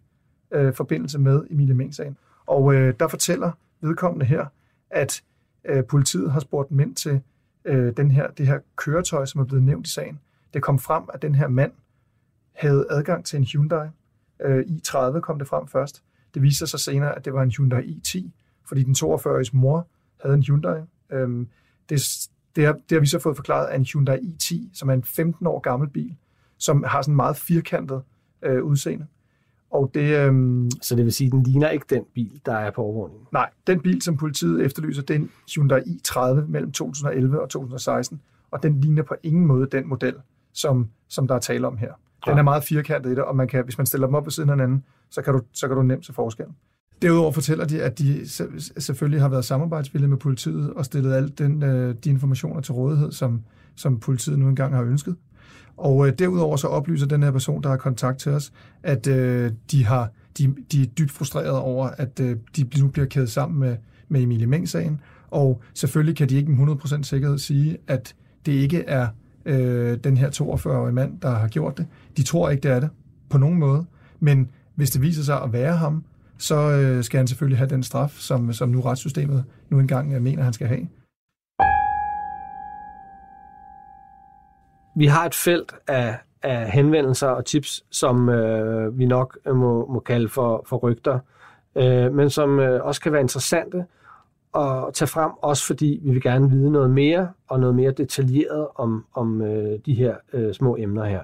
øh, 0.52 0.74
forbindelse 0.74 1.20
med 1.20 1.44
Emilie 1.50 1.76
Meng-sagen. 1.76 2.18
Og 2.46 2.74
øh, 2.74 2.94
der 3.00 3.08
fortæller 3.08 3.52
vedkommende 3.82 4.26
her, 4.26 4.46
at 4.96 5.24
øh, 5.66 5.84
politiet 5.86 6.32
har 6.32 6.40
spurgt 6.40 6.72
mænd 6.72 6.96
til 6.96 7.22
øh, 7.66 7.98
den 7.98 8.12
her, 8.12 8.28
det 8.28 8.48
her 8.48 8.60
køretøj, 8.76 9.26
som 9.26 9.42
er 9.42 9.46
blevet 9.46 9.64
nævnt 9.64 9.88
i 9.88 9.92
sagen. 9.92 10.20
Det 10.54 10.62
kom 10.62 10.80
frem, 10.80 11.04
at 11.14 11.22
den 11.22 11.36
her 11.36 11.48
mand 11.48 11.72
havde 12.54 12.88
adgang 12.90 13.26
til 13.26 13.38
en 13.38 13.44
Hyundai. 13.44 13.88
Øh, 14.42 14.60
i30 14.60 15.20
kom 15.20 15.40
det 15.40 15.48
frem 15.48 15.68
først. 15.68 16.04
Det 16.34 16.42
viste 16.42 16.68
sig 16.68 16.80
senere, 16.80 17.16
at 17.16 17.26
det 17.26 17.34
var 17.34 17.44
en 17.44 17.52
Hyundai 17.52 17.82
i10, 17.82 18.30
fordi 18.68 18.84
den 18.84 18.96
42-årige 19.00 19.58
mor 19.58 19.88
havde 20.22 20.36
en 20.36 20.44
Hyundai. 20.44 20.82
Øh, 21.10 21.46
det, 21.90 22.02
det, 22.56 22.66
har, 22.66 22.74
det 22.74 22.92
har 22.92 23.00
vi 23.00 23.08
så 23.08 23.20
fået 23.20 23.36
forklaret 23.36 23.68
af 23.68 23.76
en 23.76 23.86
Hyundai 23.86 24.18
i10, 24.18 24.70
som 24.74 24.90
er 24.90 24.94
en 24.94 25.04
15 25.04 25.48
år 25.48 25.60
gammel 25.60 25.90
bil, 25.90 26.16
som 26.58 26.84
har 26.84 27.02
sådan 27.02 27.12
en 27.12 27.16
meget 27.16 27.38
firkantet 27.38 28.04
øh, 28.42 28.64
udseende. 28.64 29.08
Og 29.76 29.92
det, 29.94 30.20
øhm, 30.28 30.70
Så 30.82 30.96
det 30.96 31.06
vil 31.06 31.14
sige, 31.14 31.28
at 31.28 31.32
den 31.32 31.44
ligner 31.44 31.70
ikke 31.70 31.86
den 31.90 32.04
bil, 32.16 32.42
der 32.46 32.54
er 32.54 32.72
på 32.72 32.82
overvågningen. 32.82 33.28
nej, 33.34 33.50
den 33.68 33.80
bil, 33.80 34.02
som 34.02 34.18
politiet 34.18 34.66
efterlyser, 34.66 35.02
det 35.02 35.16
er 35.16 35.20
en 35.20 35.30
Hyundai 35.56 35.80
i30 35.80 36.34
mellem 36.48 36.72
2011 36.72 37.42
og 37.42 37.50
2016, 37.50 38.22
og 38.52 38.64
den 38.64 38.82
ligner 38.82 39.04
på 39.04 39.16
ingen 39.24 39.46
måde 39.46 39.68
den 39.72 39.88
model, 39.90 40.14
som, 40.54 40.88
som 41.10 41.28
der 41.28 41.36
er 41.36 41.40
tale 41.40 41.68
om 41.68 41.78
her. 41.78 41.92
Den 42.28 42.38
er 42.38 42.42
meget 42.44 42.64
firkantet 42.64 43.10
i 43.12 43.16
det, 43.16 43.24
og 43.24 43.36
man 43.36 43.48
kan, 43.48 43.64
hvis 43.64 43.78
man 43.78 43.88
stiller 43.88 44.08
dem 44.08 44.16
op 44.16 44.26
ved 44.26 44.32
siden 44.32 44.50
af 44.50 44.56
hinanden, 44.56 44.84
så 45.10 45.22
kan 45.22 45.34
du, 45.34 45.42
så 45.54 45.68
kan 45.68 45.78
du 45.78 45.84
nemt 45.84 46.06
se 46.06 46.14
forskellen. 46.14 46.56
Derudover 47.02 47.32
fortæller 47.32 47.66
de, 47.66 47.82
at 47.82 48.00
de 48.00 48.30
se- 48.30 48.82
selvfølgelig 48.82 49.22
har 49.22 49.30
været 49.30 49.46
samarbejdsvillige 49.46 50.10
med 50.10 50.18
politiet 50.18 50.74
og 50.74 50.86
stillet 50.86 51.14
alt 51.14 51.40
den, 51.40 51.64
øh, 51.64 51.96
de 52.04 52.10
informationer 52.10 52.62
til 52.62 52.74
rådighed, 52.74 53.12
som, 53.12 53.42
som 53.76 54.00
politiet 54.00 54.40
nu 54.40 54.48
engang 54.50 54.76
har 54.76 54.84
ønsket. 54.84 55.16
Og 55.78 56.08
øh, 56.08 56.14
derudover 56.20 56.58
så 56.58 56.68
oplyser 56.68 57.08
den 57.08 57.24
her 57.24 57.32
person, 57.32 57.64
der 57.64 57.70
har 57.70 57.78
kontakt 57.78 58.20
til 58.20 58.32
os, 58.32 58.52
at 58.84 59.08
øh, 59.08 59.52
de, 59.72 59.86
har, 59.86 60.10
de, 60.38 60.56
de 60.72 60.82
er 60.82 60.86
dybt 60.86 61.12
frustrerede 61.12 61.62
over, 61.62 61.90
at 61.98 62.20
øh, 62.20 62.38
de 62.56 62.68
nu 62.80 62.88
bliver 62.88 63.08
kædet 63.08 63.32
sammen 63.32 63.60
med, 63.60 63.78
med 64.10 64.22
Emilie 64.22 64.48
Meng-sagen. 64.48 65.02
Og 65.32 65.62
selvfølgelig 65.74 66.16
kan 66.16 66.30
de 66.30 66.36
ikke 66.36 66.52
med 66.52 66.76
100% 66.76 67.04
sikkerhed 67.04 67.38
sige, 67.38 67.78
at 67.88 68.16
det 68.46 68.52
ikke 68.52 68.84
er 68.88 69.08
øh, 69.46 69.98
den 70.04 70.18
her 70.18 70.30
42-årige 70.30 70.94
mand, 70.94 71.20
der 71.22 71.30
har 71.30 71.48
gjort 71.48 71.78
det. 71.78 71.86
De 72.18 72.24
tror 72.24 72.50
ikke, 72.50 72.62
det 72.62 72.72
er 72.72 72.80
det 72.80 72.90
på 73.30 73.38
nogen 73.38 73.60
måde. 73.60 73.86
Men 74.20 74.50
hvis 74.76 74.92
det 74.92 75.02
viser 75.02 75.24
sig 75.24 75.42
at 75.42 75.54
være 75.54 75.78
ham, 75.78 76.04
så 76.38 76.56
øh, 76.56 77.04
skal 77.04 77.18
han 77.18 77.28
selvfølgelig 77.28 77.58
have 77.58 77.70
den 77.70 77.84
straf, 77.84 78.12
som, 78.12 78.54
som 78.54 78.70
nu 78.70 78.82
retssystemet 78.82 79.44
nu 79.70 79.80
engang 79.80 80.14
øh, 80.14 80.22
mener, 80.22 80.44
han 80.44 80.54
skal 80.54 80.68
have. 80.68 80.88
Vi 84.96 85.06
har 85.06 85.26
et 85.26 85.36
felt 85.36 85.76
af, 85.88 86.18
af 86.44 86.72
henvendelser 86.72 87.28
og 87.28 87.46
tips, 87.46 87.86
som 87.92 88.30
øh, 88.30 89.00
vi 89.00 89.06
nok 89.06 89.38
øh, 89.48 89.56
må, 89.56 89.88
må 89.88 90.00
kalde 90.00 90.30
for, 90.30 90.66
for 90.68 90.78
rygter, 90.78 91.20
øh, 91.76 92.14
men 92.14 92.30
som 92.30 92.60
øh, 92.60 92.86
også 92.86 93.02
kan 93.02 93.12
være 93.12 93.22
interessante 93.22 93.86
at 94.56 94.94
tage 94.94 95.08
frem, 95.08 95.32
også 95.42 95.66
fordi 95.66 96.00
vi 96.04 96.12
vil 96.12 96.22
gerne 96.22 96.50
vide 96.50 96.72
noget 96.72 96.90
mere 96.90 97.30
og 97.48 97.60
noget 97.60 97.76
mere 97.76 97.92
detaljeret 97.92 98.68
om, 98.76 99.06
om 99.14 99.42
øh, 99.42 99.80
de 99.86 99.94
her 99.94 100.16
øh, 100.34 100.54
små 100.54 100.76
emner 100.76 101.06
her. 101.06 101.22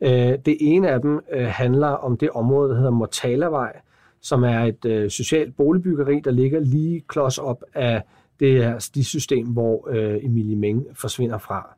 Øh, 0.00 0.38
det 0.44 0.56
ene 0.60 0.88
af 0.88 1.00
dem 1.00 1.20
øh, 1.32 1.46
handler 1.46 1.88
om 1.88 2.16
det 2.16 2.30
område, 2.30 2.70
der 2.70 2.76
hedder 2.76 2.90
Mortalavej, 2.90 3.80
som 4.20 4.44
er 4.44 4.60
et 4.60 4.84
øh, 4.84 5.10
socialt 5.10 5.56
boligbyggeri, 5.56 6.20
der 6.24 6.30
ligger 6.30 6.60
lige 6.60 7.02
klods 7.08 7.38
op 7.38 7.64
af 7.74 8.02
det 8.40 8.52
her 8.52 8.78
stisystem, 8.78 9.46
hvor 9.46 9.88
øh, 9.90 10.24
Emilie 10.24 10.56
Meng 10.56 10.86
forsvinder 10.94 11.38
fra. 11.38 11.74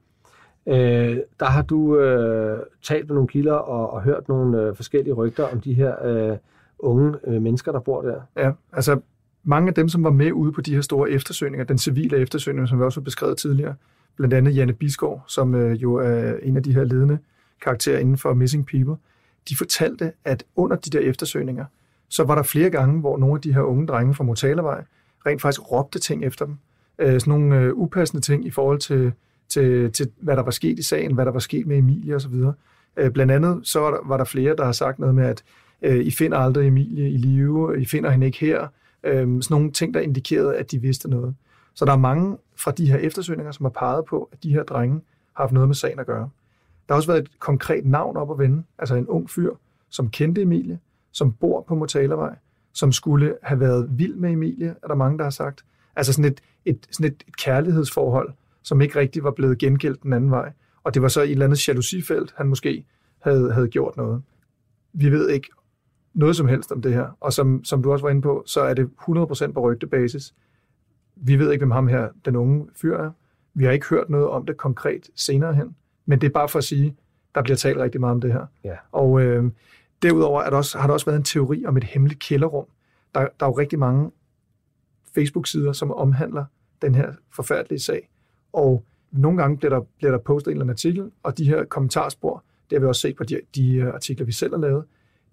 Øh, 0.66 1.16
der 1.40 1.46
har 1.46 1.62
du 1.62 1.98
øh, 1.98 2.59
talt 2.83 3.09
med 3.09 3.14
nogle 3.14 3.29
kilder 3.29 3.55
og, 3.55 3.92
og 3.92 4.03
hørt 4.03 4.29
nogle 4.29 4.62
øh, 4.62 4.77
forskellige 4.77 5.14
rygter 5.14 5.44
om 5.44 5.61
de 5.61 5.75
her 5.75 6.07
øh, 6.07 6.37
unge 6.79 7.14
øh, 7.27 7.42
mennesker, 7.42 7.72
der 7.72 7.81
bor 7.81 8.03
der. 8.03 8.20
Ja, 8.37 8.53
altså 8.72 9.01
mange 9.44 9.68
af 9.68 9.75
dem, 9.75 9.88
som 9.88 10.05
var 10.05 10.11
med 10.11 10.33
ude 10.33 10.53
på 10.53 10.61
de 10.61 10.75
her 10.75 10.81
store 10.81 11.11
eftersøgninger, 11.11 11.64
den 11.64 11.79
civile 11.79 12.16
eftersøgning, 12.16 12.68
som 12.68 12.79
vi 12.79 12.85
også 12.85 13.01
har 13.01 13.05
beskrevet 13.05 13.38
tidligere, 13.38 13.75
blandt 14.16 14.35
andet 14.35 14.57
Janne 14.57 14.72
Bisgaard, 14.72 15.25
som 15.27 15.55
øh, 15.55 15.83
jo 15.83 15.94
er 15.94 16.35
en 16.42 16.57
af 16.57 16.62
de 16.62 16.75
her 16.75 16.85
ledende 16.85 17.18
karakterer 17.62 17.98
inden 17.98 18.18
for 18.18 18.35
Missing 18.35 18.66
People, 18.66 18.96
de 19.48 19.57
fortalte, 19.57 20.12
at 20.25 20.44
under 20.57 20.77
de 20.77 20.90
der 20.90 20.98
eftersøgninger, 20.98 21.64
så 22.09 22.25
var 22.25 22.35
der 22.35 22.42
flere 22.42 22.70
gange, 22.70 23.01
hvor 23.01 23.18
nogle 23.18 23.35
af 23.35 23.40
de 23.40 23.55
her 23.55 23.61
unge 23.61 23.87
drenge 23.87 24.14
fra 24.14 24.25
Motalavej 24.25 24.85
rent 25.27 25.42
faktisk 25.42 25.72
råbte 25.72 25.98
ting 25.98 26.25
efter 26.25 26.44
dem. 26.44 26.59
Øh, 26.98 27.20
sådan 27.20 27.31
nogle 27.31 27.61
øh, 27.61 27.72
upassende 27.75 28.22
ting 28.22 28.46
i 28.46 28.51
forhold 28.51 28.79
til, 28.79 29.12
til, 29.52 29.92
til, 29.92 30.10
hvad 30.20 30.36
der 30.36 30.42
var 30.42 30.50
sket 30.50 30.78
i 30.78 30.82
sagen, 30.82 31.14
hvad 31.14 31.24
der 31.24 31.32
var 31.32 31.38
sket 31.38 31.66
med 31.66 31.78
Emilie 31.78 32.14
osv. 32.14 32.34
Øh, 32.96 33.10
blandt 33.10 33.32
andet 33.32 33.60
så 33.62 33.80
var 33.80 33.90
der, 33.90 33.98
var 34.04 34.16
der 34.16 34.24
flere, 34.24 34.56
der 34.56 34.64
har 34.64 34.72
sagt 34.72 34.98
noget 34.98 35.14
med, 35.14 35.24
at 35.24 35.44
øh, 35.82 36.04
I 36.04 36.10
finder 36.10 36.38
aldrig 36.38 36.66
Emilie 36.66 37.10
i 37.10 37.16
live, 37.16 37.80
I 37.80 37.84
finder 37.84 38.10
hende 38.10 38.26
ikke 38.26 38.38
her. 38.38 38.66
Øh, 39.04 39.14
sådan 39.14 39.42
nogle 39.50 39.70
ting, 39.70 39.94
der 39.94 40.00
indikerede, 40.00 40.56
at 40.56 40.70
de 40.70 40.78
vidste 40.78 41.10
noget. 41.10 41.34
Så 41.74 41.84
der 41.84 41.92
er 41.92 41.96
mange 41.96 42.36
fra 42.56 42.70
de 42.70 42.90
her 42.90 42.96
eftersøgninger, 42.96 43.52
som 43.52 43.64
har 43.64 43.70
peget 43.70 44.04
på, 44.04 44.28
at 44.32 44.42
de 44.42 44.52
her 44.52 44.62
drenge 44.62 45.00
har 45.36 45.44
haft 45.44 45.52
noget 45.52 45.68
med 45.68 45.74
sagen 45.74 45.98
at 45.98 46.06
gøre. 46.06 46.30
Der 46.88 46.94
har 46.94 46.96
også 46.96 47.08
været 47.08 47.22
et 47.22 47.38
konkret 47.38 47.86
navn 47.86 48.16
op 48.16 48.30
at 48.30 48.38
vende, 48.38 48.62
altså 48.78 48.94
en 48.94 49.08
ung 49.08 49.30
fyr, 49.30 49.50
som 49.90 50.10
kendte 50.10 50.42
Emilie, 50.42 50.78
som 51.12 51.32
bor 51.32 51.64
på 51.68 51.74
Motalervej, 51.74 52.34
som 52.72 52.92
skulle 52.92 53.34
have 53.42 53.60
været 53.60 53.88
vild 53.90 54.14
med 54.14 54.30
Emilie, 54.30 54.74
er 54.82 54.88
der 54.88 54.94
mange, 54.94 55.18
der 55.18 55.24
har 55.24 55.30
sagt. 55.30 55.64
Altså 55.96 56.12
sådan 56.12 56.24
et, 56.24 56.40
et, 56.64 56.86
sådan 56.90 57.12
et, 57.12 57.24
et 57.28 57.36
kærlighedsforhold, 57.36 58.32
som 58.62 58.81
ikke 58.81 58.98
rigtig 58.98 59.25
var 59.25 59.31
blevet 59.31 59.59
gengældt 59.59 60.03
den 60.03 60.12
anden 60.12 60.31
vej. 60.31 60.53
Og 60.85 60.94
det 60.94 61.03
var 61.03 61.09
så 61.09 61.20
i 61.20 61.25
et 61.25 61.31
eller 61.31 61.44
andet 61.44 61.68
jalousifelt, 61.68 62.35
han 62.37 62.46
måske 62.46 62.85
havde, 63.18 63.53
havde 63.53 63.68
gjort 63.68 63.96
noget. 63.96 64.22
Vi 64.92 65.11
ved 65.11 65.31
ikke 65.31 65.48
noget 66.14 66.37
som 66.37 66.48
helst 66.48 66.72
om 66.72 66.83
det 66.83 66.94
her. 66.94 67.16
Og 67.20 67.33
som, 67.33 67.64
som 67.64 67.83
du 67.83 67.92
også 67.92 68.05
var 68.05 68.11
inde 68.11 68.22
på, 68.22 68.42
så 68.46 68.61
er 68.61 68.75
det 68.75 68.90
100% 69.01 69.53
på 69.53 69.61
rygtebasis. 69.61 70.35
Vi 71.16 71.38
ved 71.38 71.53
ikke, 71.53 71.61
hvem 71.61 71.70
ham 71.70 71.88
her, 71.88 72.09
den 72.25 72.37
unge 72.37 72.66
fyr 72.75 72.96
er. 72.96 73.11
Vi 73.55 73.64
har 73.64 73.72
ikke 73.72 73.87
hørt 73.88 74.11
noget 74.11 74.29
om 74.29 74.46
det 74.46 74.57
konkret 74.57 75.11
senere 75.16 75.55
hen. 75.55 75.77
Men 76.07 76.20
det 76.20 76.27
er 76.27 76.33
bare 76.33 76.48
for 76.48 76.59
at 76.59 76.64
sige, 76.64 76.96
der 77.35 77.42
bliver 77.42 77.57
talt 77.57 77.79
rigtig 77.79 78.01
meget 78.01 78.14
om 78.14 78.20
det 78.20 78.33
her. 78.33 78.46
Ja. 78.64 78.77
Og 78.92 79.20
øh, 79.20 79.51
derudover 80.03 80.42
er 80.42 80.51
der 80.51 80.57
også, 80.57 80.79
har 80.79 80.87
der 80.87 80.94
også 80.94 81.07
været 81.07 81.18
en 81.18 81.25
teori 81.25 81.64
om 81.66 81.77
et 81.77 81.85
hemmeligt 81.85 82.20
kælderrum. 82.20 82.66
Der, 83.14 83.20
der 83.20 83.46
er 83.46 83.51
jo 83.51 83.59
rigtig 83.59 83.79
mange 83.79 84.11
Facebook-sider, 85.14 85.72
som 85.72 85.90
omhandler 85.90 86.44
den 86.83 86.94
her 86.94 87.12
forfærdelige 87.31 87.81
sag. 87.81 88.09
Og 88.52 88.84
nogle 89.10 89.42
gange 89.42 89.56
bliver 89.56 89.70
der, 89.78 89.86
bliver 89.98 90.10
der 90.10 90.18
postet 90.18 90.50
en 90.50 90.52
eller 90.52 90.64
anden 90.64 90.72
artikel, 90.72 91.10
og 91.22 91.38
de 91.38 91.44
her 91.44 91.64
kommentarspor, 91.64 92.44
det 92.70 92.76
har 92.76 92.80
vi 92.80 92.86
også 92.86 93.00
set 93.00 93.16
på 93.16 93.24
de, 93.24 93.40
de 93.54 93.74
øh, 93.74 93.94
artikler, 93.94 94.26
vi 94.26 94.32
selv 94.32 94.52
har 94.52 94.60
lavet, 94.60 94.84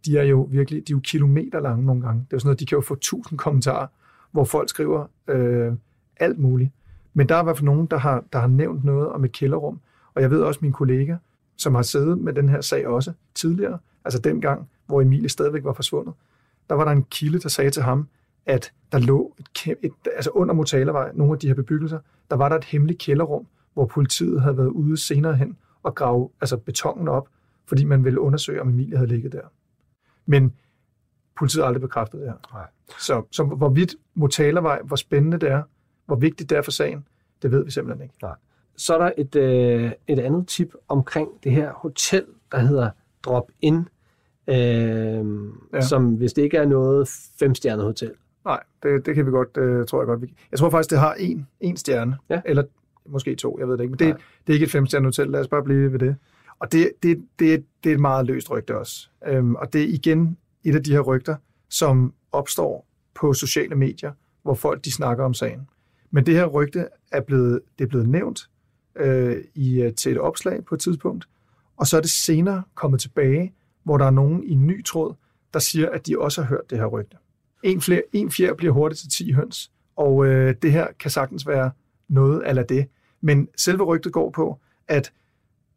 de 0.06 0.18
er 0.18 0.24
jo 0.24 0.48
virkelig, 0.52 0.88
de 0.88 0.94
er 0.94 0.96
jo 0.96 1.02
kilometer 1.04 1.60
lange 1.60 1.86
nogle 1.86 2.02
gange. 2.02 2.20
Det 2.20 2.34
er 2.34 2.36
jo 2.36 2.40
sådan 2.40 2.48
noget, 2.48 2.60
de 2.60 2.66
kan 2.66 2.76
jo 2.76 2.82
få 2.82 2.96
tusind 2.96 3.40
kommentarer, 3.40 3.88
hvor 4.32 4.44
folk 4.44 4.70
skriver 4.70 5.06
øh, 5.28 5.74
alt 6.18 6.40
muligt. 6.40 6.72
Men 7.14 7.30
der 7.30 7.36
er 7.36 7.42
i 7.42 7.44
hvert 7.44 7.58
fald 7.58 7.66
nogen, 7.66 7.86
der 7.86 7.98
har, 7.98 8.24
der 8.34 8.40
har 8.40 8.48
nævnt 8.48 8.84
noget 8.84 9.08
om 9.08 9.26
et 9.26 9.32
kælderrum, 9.32 9.80
og 10.14 10.22
jeg 10.22 10.32
ved 10.32 10.42
også 10.42 10.60
min 10.64 10.72
kollega, 10.72 11.16
som 11.58 11.76
har 11.76 11.82
siddet 11.82 12.18
med 12.18 12.34
den 12.34 12.50
her 12.50 12.62
sag 12.62 12.88
også 12.88 13.14
tidligere, 13.36 13.80
altså 14.06 14.20
dengang, 14.20 14.70
hvor 14.86 15.02
Emilie 15.02 15.30
stadigvæk 15.30 15.64
var 15.64 15.74
forsvundet, 15.74 16.14
der 16.70 16.76
var 16.76 16.86
der 16.86 16.92
en 16.92 17.04
kilde, 17.04 17.40
der 17.40 17.50
sagde 17.50 17.70
til 17.70 17.84
ham, 17.84 18.08
at 18.46 18.74
der 18.92 19.00
lå 19.00 19.36
et, 19.40 19.76
et, 19.82 19.92
altså 20.16 20.30
under 20.30 20.54
Motalervej, 20.54 21.12
nogle 21.14 21.34
af 21.34 21.40
de 21.40 21.48
her 21.48 21.54
bebyggelser, 21.54 22.00
der 22.30 22.36
var 22.36 22.50
der 22.50 22.56
et 22.56 22.64
hemmeligt 22.64 23.00
kælderrum, 23.00 23.48
hvor 23.74 23.86
politiet 23.86 24.42
havde 24.42 24.58
været 24.58 24.68
ude 24.68 24.98
senere 24.98 25.36
hen 25.36 25.58
og 25.84 25.96
grave 25.96 26.30
altså 26.42 26.58
betongen 26.58 27.08
op, 27.08 27.28
fordi 27.66 27.86
man 27.86 28.04
ville 28.04 28.20
undersøge, 28.20 28.62
om 28.62 28.70
Emilie 28.70 28.98
havde 28.98 29.10
ligget 29.10 29.32
der. 29.32 29.42
Men 30.26 30.54
politiet 31.38 31.64
har 31.64 31.68
aldrig 31.68 31.82
bekræftet 31.82 32.20
det 32.20 32.28
her. 32.28 32.54
Nej. 32.54 32.68
Så, 33.00 33.24
så 33.32 33.44
hvorvidt 33.44 33.96
Motalervej, 34.14 34.82
hvor 34.84 34.96
spændende 34.96 35.38
det 35.38 35.52
er, 35.52 35.64
hvor 36.06 36.16
vigtigt 36.16 36.50
det 36.50 36.58
er 36.58 36.62
for 36.62 36.72
sagen, 36.72 37.08
det 37.42 37.52
ved 37.52 37.66
vi 37.66 37.72
simpelthen 37.72 38.04
ikke. 38.04 38.16
Så 38.78 38.94
er 38.94 38.98
der 38.98 39.12
et, 39.18 39.36
øh, 39.36 39.92
et 40.08 40.20
andet 40.20 40.48
tip 40.48 40.74
omkring 40.88 41.30
det 41.44 41.52
her 41.52 41.74
hotel, 41.74 42.26
der 42.52 42.60
hedder 42.60 42.90
Drop 43.24 43.52
In, 43.62 43.88
øh, 44.48 44.56
ja. 45.74 45.82
som 45.82 46.16
hvis 46.16 46.34
det 46.34 46.42
ikke 46.42 46.58
er 46.58 46.66
noget 46.66 47.10
femstjernet 47.40 47.86
hotel, 47.86 48.12
Nej, 48.46 48.60
det, 48.84 49.06
det 49.06 49.16
kan 49.16 49.26
vi 49.26 49.32
godt, 49.32 49.58
øh, 49.58 49.86
tror 49.88 50.02
jeg 50.02 50.08
godt. 50.08 50.22
Vi... 50.22 50.34
Jeg 50.52 50.60
tror 50.60 50.70
faktisk, 50.70 50.90
det 50.90 51.00
har 51.00 51.14
en, 51.14 51.48
en 51.60 51.78
stjerne, 51.78 52.18
Ja. 52.30 52.42
eller 52.46 52.64
måske 53.06 53.36
to, 53.36 53.60
jeg 53.60 53.68
ved 53.68 53.78
det 53.78 53.84
ikke, 53.84 53.92
men 53.92 54.00
det, 54.00 54.08
Nej. 54.08 54.18
det 54.48 54.54
er 54.54 54.54
ikke 54.54 54.64
et 54.64 54.72
femstjerne 54.72 55.06
hotel, 55.06 55.28
lad 55.28 55.40
os 55.40 55.48
bare 55.48 55.64
blive 55.64 55.92
ved 55.92 56.00
det. 56.00 56.16
Og 56.60 56.72
det, 56.72 56.92
det, 57.04 57.26
det, 57.40 57.66
det 57.84 57.90
er 57.90 57.94
et 57.94 58.00
meget 58.02 58.26
løst 58.26 58.52
rygte 58.52 58.78
også. 58.78 59.10
Øhm, 59.28 59.56
og 59.56 59.74
det 59.74 59.82
er 59.82 59.88
igen 59.88 60.38
et 60.64 60.76
af 60.76 60.84
de 60.84 60.92
her 60.92 61.00
rygter, 61.00 61.36
som 61.70 62.14
opstår 62.32 62.88
på 63.16 63.34
sociale 63.34 63.76
medier, 63.76 64.12
hvor 64.44 64.54
folk 64.54 64.86
de 64.86 64.92
snakker 64.92 65.24
om 65.24 65.34
sagen. 65.34 65.70
Men 66.12 66.26
det 66.26 66.36
her 66.36 66.46
rygte 66.46 66.88
er 67.12 67.22
blevet, 67.22 67.62
det 67.80 67.86
er 67.86 67.90
blevet 67.90 68.10
nævnt 68.10 68.50
øh, 68.96 69.38
i, 69.56 69.82
øh, 69.82 69.94
til 69.94 70.12
et 70.12 70.18
opslag 70.20 70.66
på 70.66 70.76
et 70.76 70.82
tidspunkt, 70.82 71.28
og 71.78 71.88
så 71.88 71.98
er 71.98 72.02
det 72.02 72.10
senere 72.10 72.64
kommet 72.76 73.00
tilbage, 73.02 73.54
hvor 73.84 73.98
der 73.98 74.06
er 74.06 74.12
nogen 74.12 74.44
i 74.44 74.52
en 74.52 74.68
ny 74.68 74.86
tråd, 74.86 75.14
der 75.54 75.60
siger, 75.60 75.90
at 75.90 76.08
de 76.08 76.20
også 76.20 76.42
har 76.42 76.50
hørt 76.50 76.70
det 76.70 76.78
her 76.78 76.86
rygte. 76.86 77.18
En, 77.64 77.82
flere, 77.82 78.02
en 78.14 78.32
fjer 78.32 78.54
bliver 78.54 78.74
hurtigt 78.74 79.02
til 79.02 79.10
10 79.10 79.32
høns, 79.32 79.72
og 79.96 80.26
øh, 80.26 80.56
det 80.62 80.72
her 80.72 80.88
kan 81.00 81.12
sagtens 81.12 81.48
være 81.48 81.72
noget 82.08 82.42
af 82.42 82.66
det. 82.66 82.88
Men 83.22 83.48
selve 83.58 83.84
rygtet 83.84 84.14
går 84.14 84.30
på, 84.30 84.60
at 84.88 85.14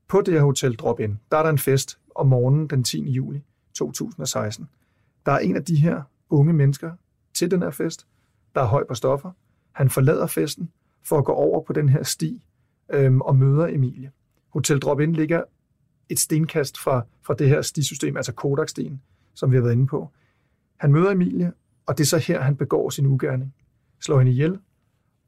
på 0.09 0.21
det 0.21 0.35
her 0.35 0.43
hotel 0.43 0.75
Drop-In, 0.75 1.19
der 1.31 1.37
er 1.37 1.43
der 1.43 1.51
en 1.51 1.59
fest 1.59 1.99
om 2.15 2.27
morgenen 2.27 2.67
den 2.67 2.85
10. 2.85 3.11
juli 3.11 3.43
2016. 3.75 4.69
Der 5.27 5.33
er 5.33 5.39
en 5.39 5.57
af 5.57 5.65
de 5.65 5.77
her 5.77 6.03
unge 6.31 6.53
mennesker 6.53 6.93
til 7.35 7.51
den 7.51 7.63
her 7.63 7.71
fest, 7.71 8.07
der 8.55 8.61
er 8.61 8.67
høj 8.67 8.85
på 8.89 8.95
stoffer. 8.95 9.31
Han 9.73 9.91
forlader 9.91 10.27
festen 10.27 10.71
for 11.03 11.19
at 11.19 11.25
gå 11.25 11.33
over 11.33 11.63
på 11.63 11.73
den 11.73 11.89
her 11.89 12.03
sti 12.03 12.43
øhm, 12.93 13.21
og 13.21 13.37
møder 13.37 13.67
Emilie. 13.67 14.11
Hotel 14.49 14.79
Drop-In 14.79 15.13
ligger 15.13 15.43
et 16.09 16.19
stenkast 16.19 16.79
fra, 16.79 17.03
fra 17.23 17.35
det 17.35 17.49
her 17.49 17.63
stisystem, 17.63 18.17
altså 18.17 18.33
Kodakstien, 18.33 19.03
som 19.35 19.51
vi 19.51 19.57
har 19.57 19.63
været 19.63 19.73
inde 19.73 19.87
på. 19.87 20.11
Han 20.77 20.93
møder 20.93 21.11
Emilie, 21.11 21.53
og 21.87 21.99
det 21.99 22.05
er 22.05 22.07
så 22.07 22.19
her, 22.19 22.41
han 22.41 22.57
begår 22.57 22.91
sin 22.91 23.07
ugerning. 23.07 23.55
Slår 24.01 24.19
hende 24.19 24.33
ihjel 24.33 24.59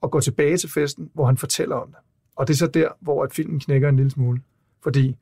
og 0.01 0.11
går 0.11 0.21
tilbage 0.21 0.57
til 0.57 0.71
festen, 0.71 1.11
hvor 1.15 1.27
han 1.27 1.37
fortæller 1.37 1.77
om 1.77 1.89
det. 1.89 1.99
Og 2.37 2.49
det 2.49 2.55
er 2.55 2.59
så 2.59 2.67
der, 2.67 2.89
hvor 3.01 3.25
at 3.25 3.33
filmen 3.33 3.61
knækker 3.61 3.89
en 3.89 3.97
lille 3.97 4.11
smule. 4.11 4.43
Fordi 4.83 5.17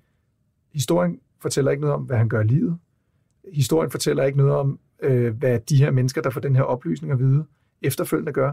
historien 0.73 1.21
fortæller 1.39 1.71
ikke 1.71 1.81
noget 1.81 1.95
om, 1.95 2.03
hvad 2.03 2.17
han 2.17 2.29
gør 2.29 2.41
i 2.41 2.47
livet. 2.47 2.79
Historien 3.53 3.91
fortæller 3.91 4.25
ikke 4.25 4.39
noget 4.39 4.53
om, 4.53 4.79
øh, 5.03 5.37
hvad 5.37 5.61
de 5.61 5.77
her 5.77 5.91
mennesker, 5.91 6.23
der 6.23 6.31
får 6.31 6.41
den 6.41 6.57
her 6.57 6.63
oplysning 6.63 7.13
at 7.13 7.19
vide, 7.19 7.45
efterfølgende 7.83 8.33
gør. 8.33 8.53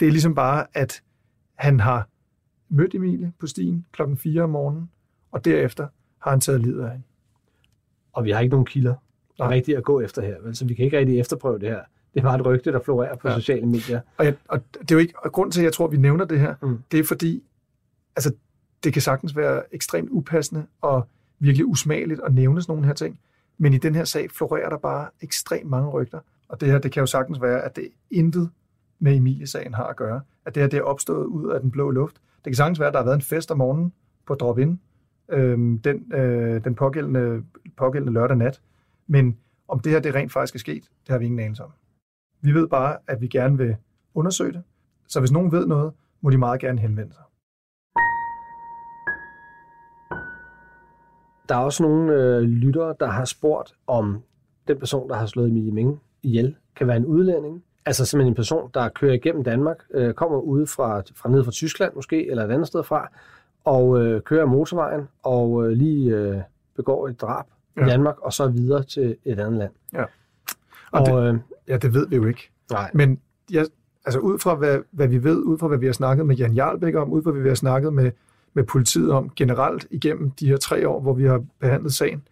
Det 0.00 0.08
er 0.08 0.12
ligesom 0.12 0.34
bare, 0.34 0.66
at 0.74 1.02
han 1.54 1.80
har 1.80 2.08
mødt 2.68 2.94
Emilie 2.94 3.32
på 3.38 3.46
stien 3.46 3.86
klokken 3.92 4.16
4 4.16 4.42
om 4.42 4.50
morgenen, 4.50 4.90
og 5.30 5.44
derefter 5.44 5.88
har 6.18 6.30
han 6.30 6.40
taget 6.40 6.60
livet 6.60 6.84
af 6.84 6.90
hende. 6.90 7.04
Og 8.12 8.24
vi 8.24 8.30
har 8.30 8.40
ikke 8.40 8.50
nogen 8.50 8.66
kilder 8.66 8.94
Nej. 9.44 9.54
rigtigt 9.54 9.78
at 9.78 9.84
gå 9.84 10.00
efter 10.00 10.22
her, 10.22 10.34
vel? 10.42 10.56
så 10.56 10.64
vi 10.64 10.74
kan 10.74 10.84
ikke 10.84 10.98
rigtig 10.98 11.20
efterprøve 11.20 11.58
det 11.58 11.68
her. 11.68 11.80
Det 12.14 12.20
er 12.20 12.24
bare 12.24 12.40
et 12.40 12.46
rygte, 12.46 12.72
der 12.72 12.80
florerer 12.80 13.16
på 13.16 13.28
Ja. 13.28 13.32
ja. 13.34 13.40
sociale 13.40 13.66
medier. 13.66 14.00
Og, 14.16 14.24
jeg, 14.24 14.34
og 14.48 14.60
det 14.80 14.90
er 14.90 14.94
jo 14.94 14.98
ikke, 14.98 15.14
og 15.18 15.32
grunden 15.32 15.52
til, 15.52 15.60
at 15.60 15.64
jeg 15.64 15.72
tror, 15.72 15.84
at 15.86 15.92
vi 15.92 15.96
nævner 15.96 16.24
det 16.24 16.40
her, 16.40 16.54
mm. 16.62 16.78
det 16.92 17.00
er 17.00 17.04
fordi, 17.04 17.42
altså, 18.16 18.32
det 18.84 18.92
kan 18.92 19.02
sagtens 19.02 19.36
være 19.36 19.62
ekstremt 19.72 20.08
upassende 20.10 20.66
og 20.80 21.06
virkelig 21.38 21.66
usmageligt 21.66 22.20
at 22.24 22.34
nævne 22.34 22.62
sådan 22.62 22.72
nogle 22.72 22.86
her 22.86 22.94
ting. 22.94 23.18
Men 23.58 23.72
i 23.72 23.78
den 23.78 23.94
her 23.94 24.04
sag 24.04 24.30
florerer 24.30 24.68
der 24.68 24.76
bare 24.76 25.08
ekstremt 25.22 25.70
mange 25.70 25.90
rygter. 25.90 26.18
Og 26.48 26.60
det 26.60 26.68
her, 26.68 26.78
det 26.78 26.92
kan 26.92 27.00
jo 27.00 27.06
sagtens 27.06 27.42
være, 27.42 27.62
at 27.62 27.76
det 27.76 27.88
intet 28.10 28.50
med 28.98 29.16
Emilie-sagen 29.16 29.74
har 29.74 29.84
at 29.84 29.96
gøre. 29.96 30.20
At 30.46 30.54
det 30.54 30.62
her, 30.62 30.68
det 30.68 30.78
er 30.78 30.82
opstået 30.82 31.24
ud 31.26 31.50
af 31.50 31.60
den 31.60 31.70
blå 31.70 31.90
luft. 31.90 32.16
Det 32.16 32.44
kan 32.44 32.54
sagtens 32.54 32.80
være, 32.80 32.88
at 32.88 32.92
der 32.92 32.98
har 33.00 33.04
været 33.04 33.16
en 33.16 33.22
fest 33.22 33.50
om 33.50 33.58
morgenen 33.58 33.92
på 34.26 34.34
Drop-In, 34.34 34.80
øhm, 35.28 35.78
den, 35.78 36.12
øh, 36.12 36.64
den 36.64 36.74
pågældende, 36.74 37.42
pågældende 37.76 38.12
lørdag 38.12 38.36
nat. 38.36 38.60
Men 39.12 39.38
om 39.68 39.80
det 39.80 39.92
her, 39.92 40.00
det 40.00 40.14
rent 40.14 40.32
faktisk 40.32 40.54
er 40.54 40.58
sket, 40.58 40.82
det 40.82 41.08
har 41.08 41.18
vi 41.18 41.24
ingen 41.24 41.40
anelse 41.40 41.64
om. 41.64 41.70
Vi 42.40 42.52
ved 42.52 42.68
bare, 42.68 42.96
at 43.06 43.20
vi 43.20 43.28
gerne 43.28 43.58
vil 43.58 43.76
undersøge 44.14 44.52
det. 44.52 44.62
Så 45.08 45.20
hvis 45.20 45.32
nogen 45.32 45.52
ved 45.52 45.66
noget, 45.66 45.92
må 46.20 46.30
de 46.30 46.38
meget 46.38 46.60
gerne 46.60 46.80
henvende 46.80 47.12
sig. 47.12 47.22
Der 51.48 51.54
er 51.54 51.60
også 51.64 51.82
nogle 51.82 52.14
øh, 52.14 52.40
lyttere, 52.42 52.94
der 53.00 53.06
har 53.06 53.24
spurgt, 53.24 53.74
om 53.86 54.22
den 54.68 54.78
person, 54.78 55.08
der 55.08 55.14
har 55.14 55.26
slået 55.26 55.48
Emilie 55.48 55.72
Ming 55.72 56.00
ihjel, 56.22 56.56
kan 56.76 56.86
være 56.86 56.96
en 56.96 57.06
udlænding. 57.06 57.64
Altså 57.86 58.04
simpelthen 58.04 58.32
en 58.32 58.36
person, 58.36 58.70
der 58.74 58.88
kører 58.88 59.12
igennem 59.12 59.44
Danmark, 59.44 59.78
øh, 59.90 60.14
kommer 60.14 60.38
ude 60.38 60.66
fra, 60.66 61.02
fra 61.14 61.30
ned 61.30 61.44
fra 61.44 61.50
Tyskland 61.50 61.94
måske, 61.94 62.30
eller 62.30 62.44
et 62.44 62.50
andet 62.50 62.66
sted 62.66 62.82
fra, 62.82 63.08
og 63.64 64.02
øh, 64.02 64.22
kører 64.22 64.46
motorvejen, 64.46 65.08
og 65.22 65.66
øh, 65.66 65.70
lige 65.70 66.16
øh, 66.16 66.40
begår 66.76 67.08
et 67.08 67.20
drab 67.20 67.46
ja. 67.80 67.86
I 67.86 67.90
Danmark, 67.90 68.20
og 68.20 68.32
så 68.32 68.48
videre 68.48 68.82
til 68.84 69.16
et 69.24 69.40
andet 69.40 69.58
land. 69.58 69.72
Ja. 69.92 70.02
Og, 70.02 70.08
Og 70.92 71.12
og 71.12 71.26
øh, 71.26 71.34
Ja, 71.68 71.76
det 71.76 71.94
ved 71.94 72.08
vi 72.08 72.16
jo 72.16 72.26
ikke. 72.26 72.50
nej, 72.70 72.90
Men 72.94 73.20
jeg, 73.50 73.66
altså 74.04 74.20
ud 74.20 74.38
fra, 74.38 74.54
hvad, 74.54 74.78
hvad 74.90 75.08
vi 75.08 75.24
ved, 75.24 75.36
ud 75.36 75.58
fra, 75.58 75.68
hvad 75.68 75.78
vi 75.78 75.86
har 75.86 75.92
snakket 75.92 76.26
med 76.26 76.36
Jan 76.36 76.54
Jarlbæk 76.54 76.94
om, 76.94 77.10
ud 77.12 77.22
fra, 77.22 77.30
hvad 77.30 77.42
vi 77.42 77.48
har 77.48 77.54
snakket 77.54 77.92
med, 77.92 78.10
med 78.54 78.64
politiet 78.64 79.12
om 79.12 79.30
generelt 79.36 79.86
igennem 79.90 80.30
de 80.30 80.46
her 80.48 80.56
tre 80.56 80.88
år, 80.88 81.00
hvor 81.00 81.12
vi 81.12 81.24
har 81.24 81.44
behandlet 81.58 81.92
sagen, 81.92 82.22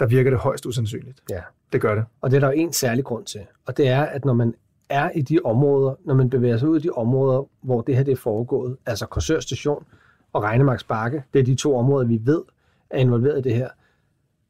der 0.00 0.06
virker 0.06 0.30
det 0.30 0.38
højst 0.38 0.66
usandsynligt. 0.66 1.22
Ja. 1.30 1.40
Det 1.72 1.80
gør 1.80 1.94
det. 1.94 2.04
Og 2.20 2.30
det 2.30 2.36
er 2.36 2.40
der 2.40 2.46
jo 2.46 2.52
en 2.52 2.72
særlig 2.72 3.04
grund 3.04 3.24
til. 3.24 3.40
Og 3.66 3.76
det 3.76 3.88
er, 3.88 4.02
at 4.02 4.24
når 4.24 4.32
man 4.34 4.54
er 4.88 5.10
i 5.14 5.22
de 5.22 5.38
områder, 5.44 5.94
når 6.04 6.14
man 6.14 6.30
bevæger 6.30 6.58
sig 6.58 6.68
ud 6.68 6.78
i 6.78 6.82
de 6.82 6.90
områder, 6.90 7.48
hvor 7.60 7.80
det 7.80 7.96
her 7.96 8.02
det 8.02 8.12
er 8.12 8.16
foregået, 8.16 8.76
altså 8.86 9.06
Korsør 9.06 9.40
Station 9.40 9.84
og 10.32 10.42
Regnemarks 10.42 10.84
Bakke, 10.84 11.22
det 11.34 11.40
er 11.40 11.44
de 11.44 11.54
to 11.54 11.76
områder, 11.76 12.06
vi 12.06 12.20
ved 12.24 12.42
er 12.90 12.98
involveret 12.98 13.38
i 13.38 13.42
det 13.42 13.54
her, 13.54 13.68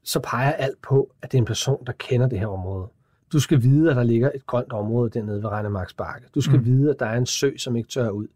så 0.06 0.20
peger 0.20 0.52
alt 0.52 0.82
på, 0.82 1.10
at 1.22 1.32
det 1.32 1.38
er 1.38 1.42
en 1.42 1.46
person, 1.46 1.84
der 1.86 1.92
kender 1.92 2.28
det 2.28 2.38
her 2.38 2.46
område. 2.46 2.88
Du 3.32 3.40
skal 3.40 3.62
vide, 3.62 3.90
at 3.90 3.96
der 3.96 4.02
ligger 4.02 4.30
et 4.34 4.46
grønt 4.46 4.72
område 4.72 5.10
dernede 5.10 5.42
ved 5.42 5.48
Regnemarks 5.48 5.94
Bakke. 5.94 6.26
Du 6.34 6.40
skal 6.40 6.58
mm. 6.58 6.64
Vide, 6.64 6.90
at 6.90 7.00
der 7.00 7.06
er 7.06 7.16
en 7.18 7.26
sø, 7.26 7.56
som 7.56 7.76
ikke 7.76 7.88
tør 7.88 8.08
ud. 8.08 8.26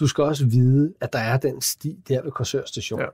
Du 0.00 0.06
skal 0.06 0.24
også 0.24 0.46
vide, 0.46 0.92
at 1.00 1.12
der 1.12 1.18
er 1.18 1.36
den 1.36 1.60
sti 1.60 1.98
der 2.08 2.22
ved 2.22 2.30
Korsør 2.30 2.62
Station. 2.66 3.00
Ja. 3.00 3.06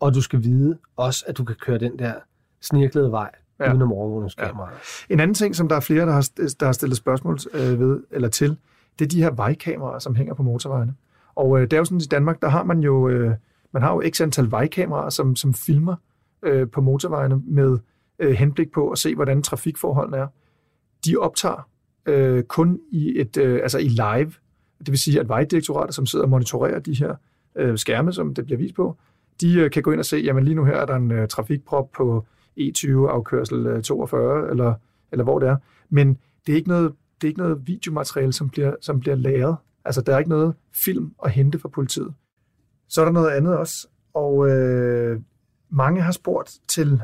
Og 0.00 0.14
du 0.14 0.20
skal 0.20 0.42
vide 0.42 0.78
også, 0.96 1.24
at 1.28 1.38
du 1.38 1.44
kan 1.44 1.56
køre 1.56 1.78
den 1.78 1.98
der 1.98 2.14
snirklede 2.60 3.10
vej 3.10 3.30
ja. 3.58 3.64
Ja. 3.64 3.70
udenom 3.70 3.92
overvågningskameraet. 3.92 4.78
En 5.10 5.20
anden 5.20 5.34
ting, 5.34 5.56
som 5.56 5.68
der 5.68 5.76
er 5.76 5.80
flere, 5.80 6.06
der 6.06 6.12
har, 6.12 6.28
der 6.60 6.66
har 6.66 6.72
stillet 6.72 6.96
spørgsmål 6.96 7.38
øh, 7.52 7.80
ved, 7.80 8.00
eller 8.10 8.28
til, 8.28 8.56
det 8.98 9.04
er 9.04 9.08
de 9.08 9.22
her 9.22 9.30
vejkameraer, 9.30 9.98
som 9.98 10.14
hænger 10.14 10.34
på 10.34 10.42
motorvejene. 10.42 10.94
Og 11.34 11.58
øh, 11.58 11.62
det 11.62 11.72
er 11.72 11.78
jo 11.78 11.84
sådan, 11.84 11.98
i 11.98 12.04
Danmark, 12.04 12.42
der 12.42 12.48
har 12.48 12.64
man 12.64 12.80
jo, 12.80 13.08
øh, 13.08 13.34
man 13.72 13.82
har 13.82 13.92
jo 13.92 14.02
x 14.10 14.20
antal 14.20 14.50
vejkameraer, 14.50 15.10
som, 15.10 15.36
som 15.36 15.54
filmer 15.54 15.96
øh, 16.42 16.68
på 16.70 16.80
motorvejene 16.80 17.42
med 17.46 17.78
øh, 18.18 18.30
henblik 18.30 18.72
på 18.72 18.90
at 18.90 18.98
se, 18.98 19.14
hvordan 19.14 19.42
trafikforholdene 19.42 20.16
er. 20.16 20.26
De 21.04 21.16
optager 21.16 21.68
øh, 22.06 22.42
kun 22.42 22.80
i 22.90 23.20
et, 23.20 23.36
øh, 23.36 23.60
altså 23.62 23.78
i 23.78 23.88
live. 23.88 24.32
Det 24.78 24.88
vil 24.88 24.98
sige, 24.98 25.20
at 25.20 25.28
Vejdirektoratet, 25.28 25.94
som 25.94 26.06
sidder 26.06 26.24
og 26.24 26.30
monitorerer 26.30 26.78
de 26.78 26.94
her 26.94 27.14
øh, 27.56 27.78
skærme, 27.78 28.12
som 28.12 28.34
det 28.34 28.44
bliver 28.44 28.58
vist 28.58 28.74
på, 28.74 28.96
de 29.40 29.54
øh, 29.54 29.70
kan 29.70 29.82
gå 29.82 29.90
ind 29.92 30.00
og 30.00 30.06
se, 30.06 30.16
jamen 30.16 30.44
lige 30.44 30.54
nu 30.54 30.64
her 30.64 30.74
er 30.74 30.86
der 30.86 30.96
en 30.96 31.10
øh, 31.10 31.28
trafikprop 31.28 31.92
på 31.92 32.26
E20 32.60 32.90
afkørsel 32.90 33.66
øh, 33.66 33.82
42, 33.82 34.50
eller, 34.50 34.74
eller 35.12 35.24
hvor 35.24 35.38
det 35.38 35.48
er. 35.48 35.56
Men 35.88 36.18
det 36.46 36.52
er 36.52 36.56
ikke 36.56 36.68
noget, 36.68 36.92
det 37.20 37.26
er 37.26 37.28
ikke 37.28 37.40
noget 37.40 37.66
videomateriale, 37.66 38.32
som 38.32 38.48
bliver, 38.48 38.74
som 38.80 39.00
bliver 39.00 39.16
lagret. 39.16 39.56
Altså, 39.84 40.00
der 40.00 40.14
er 40.14 40.18
ikke 40.18 40.30
noget 40.30 40.54
film 40.74 41.14
at 41.24 41.30
hente 41.30 41.58
fra 41.58 41.68
politiet. 41.68 42.14
Så 42.88 43.00
er 43.00 43.04
der 43.04 43.12
noget 43.12 43.30
andet 43.30 43.58
også, 43.58 43.88
og 44.14 44.50
øh, 44.50 45.20
mange 45.68 46.02
har 46.02 46.12
spurgt 46.12 46.58
til 46.68 47.02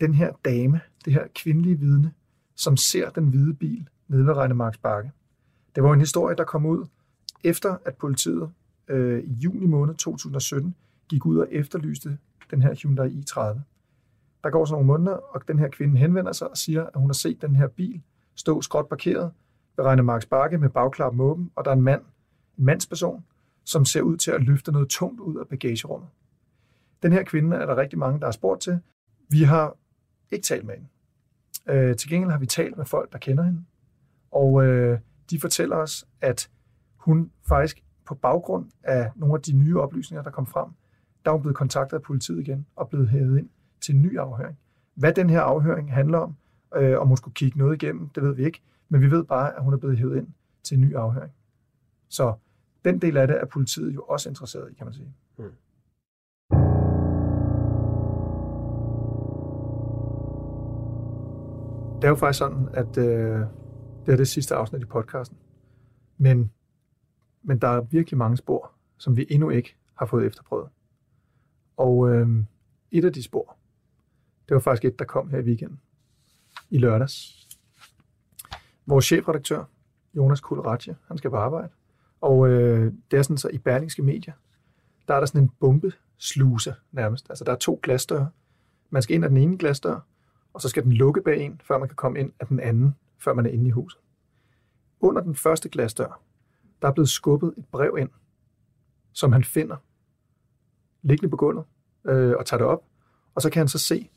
den 0.00 0.14
her 0.14 0.32
dame, 0.44 0.80
det 1.04 1.12
her 1.12 1.26
kvindelige 1.34 1.78
vidne, 1.78 2.12
som 2.54 2.76
ser 2.76 3.10
den 3.10 3.28
hvide 3.28 3.54
bil 3.54 3.88
nede 4.08 4.26
ved 4.26 4.34
Regnemarks 4.34 4.78
Bakke. 4.78 5.12
Det 5.74 5.82
var 5.82 5.92
en 5.92 6.00
historie, 6.00 6.36
der 6.36 6.44
kom 6.44 6.66
ud 6.66 6.86
efter, 7.44 7.76
at 7.84 7.94
politiet 7.94 8.50
øh, 8.88 9.24
i 9.24 9.32
juni 9.32 9.66
måned 9.66 9.94
2017 9.94 10.74
gik 11.08 11.26
ud 11.26 11.38
og 11.38 11.46
efterlyste 11.50 12.18
den 12.50 12.62
her 12.62 12.74
Hyundai 12.74 13.08
i30. 13.08 13.60
Der 14.44 14.50
går 14.50 14.64
så 14.64 14.72
nogle 14.72 14.86
måneder, 14.86 15.16
og 15.16 15.48
den 15.48 15.58
her 15.58 15.68
kvinde 15.68 15.98
henvender 15.98 16.32
sig 16.32 16.50
og 16.50 16.56
siger, 16.56 16.86
at 16.86 16.96
hun 16.96 17.08
har 17.08 17.14
set 17.14 17.42
den 17.42 17.56
her 17.56 17.68
bil 17.68 18.02
stå 18.34 18.62
skråt 18.62 18.88
parkeret 18.88 19.32
ved 19.76 19.84
Regnemarks 19.84 20.26
Bakke 20.26 20.58
med 20.58 20.68
bagklappen 20.68 21.20
åben, 21.20 21.50
og 21.56 21.64
der 21.64 21.70
er 21.70 21.74
en 21.74 21.82
mand, 21.82 22.02
en 22.58 22.64
mandsperson, 22.64 23.24
som 23.64 23.84
ser 23.84 24.02
ud 24.02 24.16
til 24.16 24.30
at 24.30 24.42
løfte 24.42 24.72
noget 24.72 24.88
tungt 24.88 25.20
ud 25.20 25.36
af 25.36 25.48
bagagerummet. 25.48 26.08
Den 27.02 27.12
her 27.12 27.22
kvinde 27.22 27.56
er 27.56 27.66
der 27.66 27.76
rigtig 27.76 27.98
mange, 27.98 28.20
der 28.20 28.26
har 28.26 28.32
spurgt 28.32 28.60
til. 28.60 28.80
Vi 29.28 29.42
har 29.42 29.76
ikke 30.30 30.44
talt 30.44 30.64
med 30.64 30.74
hende. 30.74 30.88
Øh, 31.68 31.96
til 31.96 32.10
gengæld 32.10 32.30
har 32.30 32.38
vi 32.38 32.46
talt 32.46 32.76
med 32.76 32.84
folk, 32.84 33.12
der 33.12 33.18
kender 33.18 33.44
hende, 33.44 33.64
og 34.30 34.64
øh, 34.64 34.98
de 35.30 35.40
fortæller 35.40 35.76
os, 35.76 36.06
at 36.20 36.50
hun 36.96 37.30
faktisk 37.48 37.84
på 38.04 38.14
baggrund 38.14 38.70
af 38.82 39.10
nogle 39.14 39.34
af 39.34 39.42
de 39.42 39.52
nye 39.52 39.80
oplysninger, 39.80 40.22
der 40.22 40.30
kom 40.30 40.46
frem, 40.46 40.68
der 41.24 41.30
er 41.30 41.32
hun 41.32 41.42
blevet 41.42 41.56
kontaktet 41.56 41.96
af 41.96 42.02
politiet 42.02 42.40
igen 42.40 42.66
og 42.76 42.88
blevet 42.88 43.08
hævet 43.08 43.38
ind 43.38 43.48
til 43.80 43.94
en 43.94 44.02
ny 44.02 44.18
afhøring. 44.18 44.58
Hvad 44.94 45.12
den 45.12 45.30
her 45.30 45.40
afhøring 45.40 45.92
handler 45.92 46.18
om, 46.18 46.36
øh, 46.76 46.98
om 46.98 47.08
hun 47.08 47.16
skulle 47.16 47.34
kigge 47.34 47.58
noget 47.58 47.82
igennem, 47.82 48.08
det 48.08 48.22
ved 48.22 48.34
vi 48.34 48.44
ikke, 48.44 48.62
men 48.88 49.00
vi 49.00 49.10
ved 49.10 49.24
bare, 49.24 49.56
at 49.56 49.62
hun 49.62 49.72
er 49.72 49.76
blevet 49.76 49.98
hævet 49.98 50.16
ind 50.16 50.28
til 50.62 50.74
en 50.74 50.80
ny 50.80 50.94
afhøring. 50.94 51.32
Så 52.08 52.34
den 52.84 52.98
del 52.98 53.16
af 53.16 53.26
det 53.26 53.36
er 53.40 53.46
politiet 53.46 53.94
jo 53.94 54.02
også 54.02 54.28
interesseret 54.28 54.70
i, 54.70 54.74
kan 54.74 54.86
man 54.86 54.94
sige. 54.94 55.14
Mm. 55.38 55.44
Det 61.96 62.04
er 62.04 62.08
jo 62.08 62.14
faktisk 62.14 62.38
sådan, 62.38 62.68
at 62.72 62.98
øh, 62.98 63.40
Det 64.06 64.12
er 64.12 64.16
det 64.16 64.28
sidste 64.28 64.54
afsnit 64.54 64.82
i 64.82 64.84
podcasten. 64.84 65.38
Men, 66.18 66.52
men 67.42 67.58
der 67.58 67.68
er 67.68 67.80
virkelig 67.80 68.18
mange 68.18 68.36
spor, 68.36 68.72
som 68.98 69.16
vi 69.16 69.26
endnu 69.30 69.50
ikke 69.50 69.76
har 69.94 70.06
fået 70.06 70.26
efterprøvet. 70.26 70.68
Og 71.76 72.10
øh, 72.10 72.28
et 72.90 73.04
af 73.04 73.12
de 73.12 73.22
spor, 73.22 73.56
det 74.48 74.54
var 74.54 74.60
faktisk 74.60 74.84
et, 74.84 74.98
der 74.98 75.04
kom 75.04 75.30
her 75.30 75.38
i 75.38 75.42
weekenden. 75.42 75.80
I 76.70 76.78
lørdags. 76.78 77.46
Vores 78.86 79.04
chefredaktør, 79.04 79.64
Jonas 80.14 80.40
Kulratje, 80.40 80.96
han 81.08 81.18
skal 81.18 81.30
på 81.30 81.36
arbejde. 81.36 81.68
Og 82.20 82.48
øh, 82.48 82.92
det 83.10 83.18
er 83.18 83.22
sådan 83.22 83.38
så 83.38 83.48
i 83.48 83.58
Berlingske 83.58 84.02
Medier, 84.02 84.34
der 85.08 85.14
er 85.14 85.18
der 85.18 85.26
sådan 85.26 85.42
en 85.42 85.50
bombesluse 85.60 86.74
nærmest. 86.92 87.26
Altså 87.30 87.44
der 87.44 87.52
er 87.52 87.56
to 87.56 87.80
glasdøre. 87.82 88.30
Man 88.90 89.02
skal 89.02 89.14
ind 89.14 89.24
ad 89.24 89.30
den 89.30 89.36
ene 89.36 89.58
glasdør, 89.58 90.00
og 90.56 90.62
så 90.62 90.68
skal 90.68 90.82
den 90.82 90.92
lukke 90.92 91.22
bag 91.22 91.40
en, 91.40 91.60
før 91.64 91.78
man 91.78 91.88
kan 91.88 91.96
komme 91.96 92.20
ind 92.20 92.32
af 92.40 92.46
den 92.46 92.60
anden, 92.60 92.94
før 93.18 93.34
man 93.34 93.46
er 93.46 93.50
inde 93.50 93.66
i 93.66 93.70
huset. 93.70 94.00
Under 95.00 95.22
den 95.22 95.34
første 95.34 95.68
glasdør, 95.68 96.20
der 96.82 96.88
er 96.88 96.92
blevet 96.92 97.08
skubbet 97.08 97.54
et 97.58 97.66
brev 97.66 97.96
ind, 97.98 98.10
som 99.12 99.32
han 99.32 99.44
finder 99.44 99.76
liggende 101.02 101.30
på 101.30 101.36
gulvet, 101.36 101.64
øh, 102.04 102.34
og 102.38 102.46
tager 102.46 102.58
det 102.58 102.66
op. 102.66 102.84
Og 103.34 103.42
så 103.42 103.50
kan 103.50 103.60
han 103.60 103.68
så 103.68 103.78
se, 103.78 104.10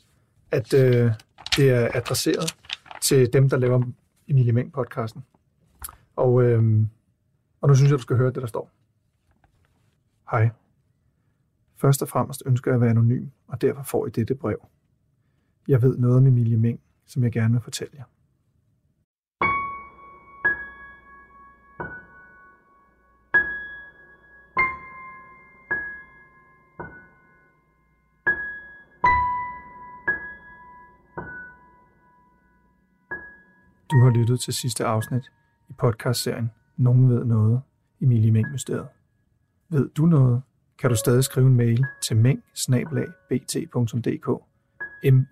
at 0.52 0.74
øh, 0.74 1.12
det 1.56 1.70
er 1.70 1.90
adresseret 1.94 2.56
til 3.02 3.34
dem, 3.34 3.50
der 3.50 3.58
laver 3.58 3.84
Emilie 4.28 4.52
Meng 4.52 4.74
podcasten. 4.74 5.24
Og, 6.16 6.44
øh, 6.44 6.84
og 7.62 7.68
nu 7.68 7.76
synes 7.76 7.92
jeg, 7.92 7.98
du 7.98 8.02
skal 8.02 8.18
høre 8.18 8.32
det, 8.32 8.42
der 8.42 8.48
står. 8.48 8.72
Hej. 10.32 10.50
Først 11.76 12.02
og 12.02 12.08
fremmest 12.08 12.44
ønsker 12.46 12.72
jeg 12.72 12.76
at 12.76 12.82
være 12.82 12.90
anonym, 12.90 13.28
og 13.48 13.62
derfor 13.62 13.84
får 13.84 14.08
I 14.08 14.10
dette 14.10 14.36
brev. 14.36 14.70
Jeg 15.70 15.82
ved 15.82 15.98
noget 15.98 16.18
om 16.18 16.28
Emilie 16.28 16.58
Meng, 16.58 16.80
som 17.06 17.24
jeg 17.24 17.32
gerne 17.32 17.54
vil 17.54 17.62
fortælle 17.62 17.94
jer. 17.98 18.04
Du 33.92 34.04
har 34.04 34.10
lyttet 34.10 34.40
til 34.40 34.54
sidste 34.54 34.86
afsnit 34.86 35.32
i 35.70 35.74
podcastserien 35.74 36.52
Nogen 36.78 37.10
ved 37.10 37.26
noget, 37.26 37.62
Emilie 38.02 38.32
Meng 38.32 38.52
Mysteriet. 38.52 38.88
Ved 39.70 39.90
du 39.90 40.06
noget, 40.06 40.42
kan 40.80 40.90
du 40.90 40.96
stadig 40.96 41.24
skrive 41.24 41.48
en 41.48 41.56
mail 41.56 41.86
til 42.02 42.18
meng 42.18 42.44
bt.dk 43.30 44.49
m 45.04 45.26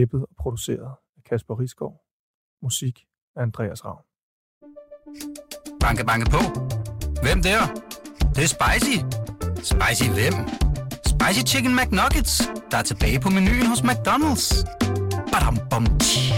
klippet 0.00 0.22
og 0.22 0.34
produceret 0.38 0.94
af 1.16 1.22
Kasper 1.28 1.60
Risgaard. 1.60 1.96
Musik 2.62 2.96
af 3.36 3.42
Andreas 3.42 3.84
Ravn. 3.84 4.04
Banke, 5.80 6.04
banke 6.04 6.30
på. 6.30 6.42
Hvem 7.24 7.42
der? 7.42 7.60
Det, 8.18 8.36
det 8.36 8.44
er 8.48 8.52
spicy. 8.56 8.96
Spicy 9.72 10.06
hvem? 10.16 10.34
Spicy 11.12 11.42
Chicken 11.52 11.72
McNuggets, 11.78 12.34
der 12.70 12.76
er 12.78 12.82
tilbage 12.82 13.20
på 13.20 13.28
menuen 13.28 13.66
hos 13.72 13.80
McDonald's. 13.80 14.46
Badum, 15.32 15.56
bom, 15.70 15.84
tji. 15.98 16.29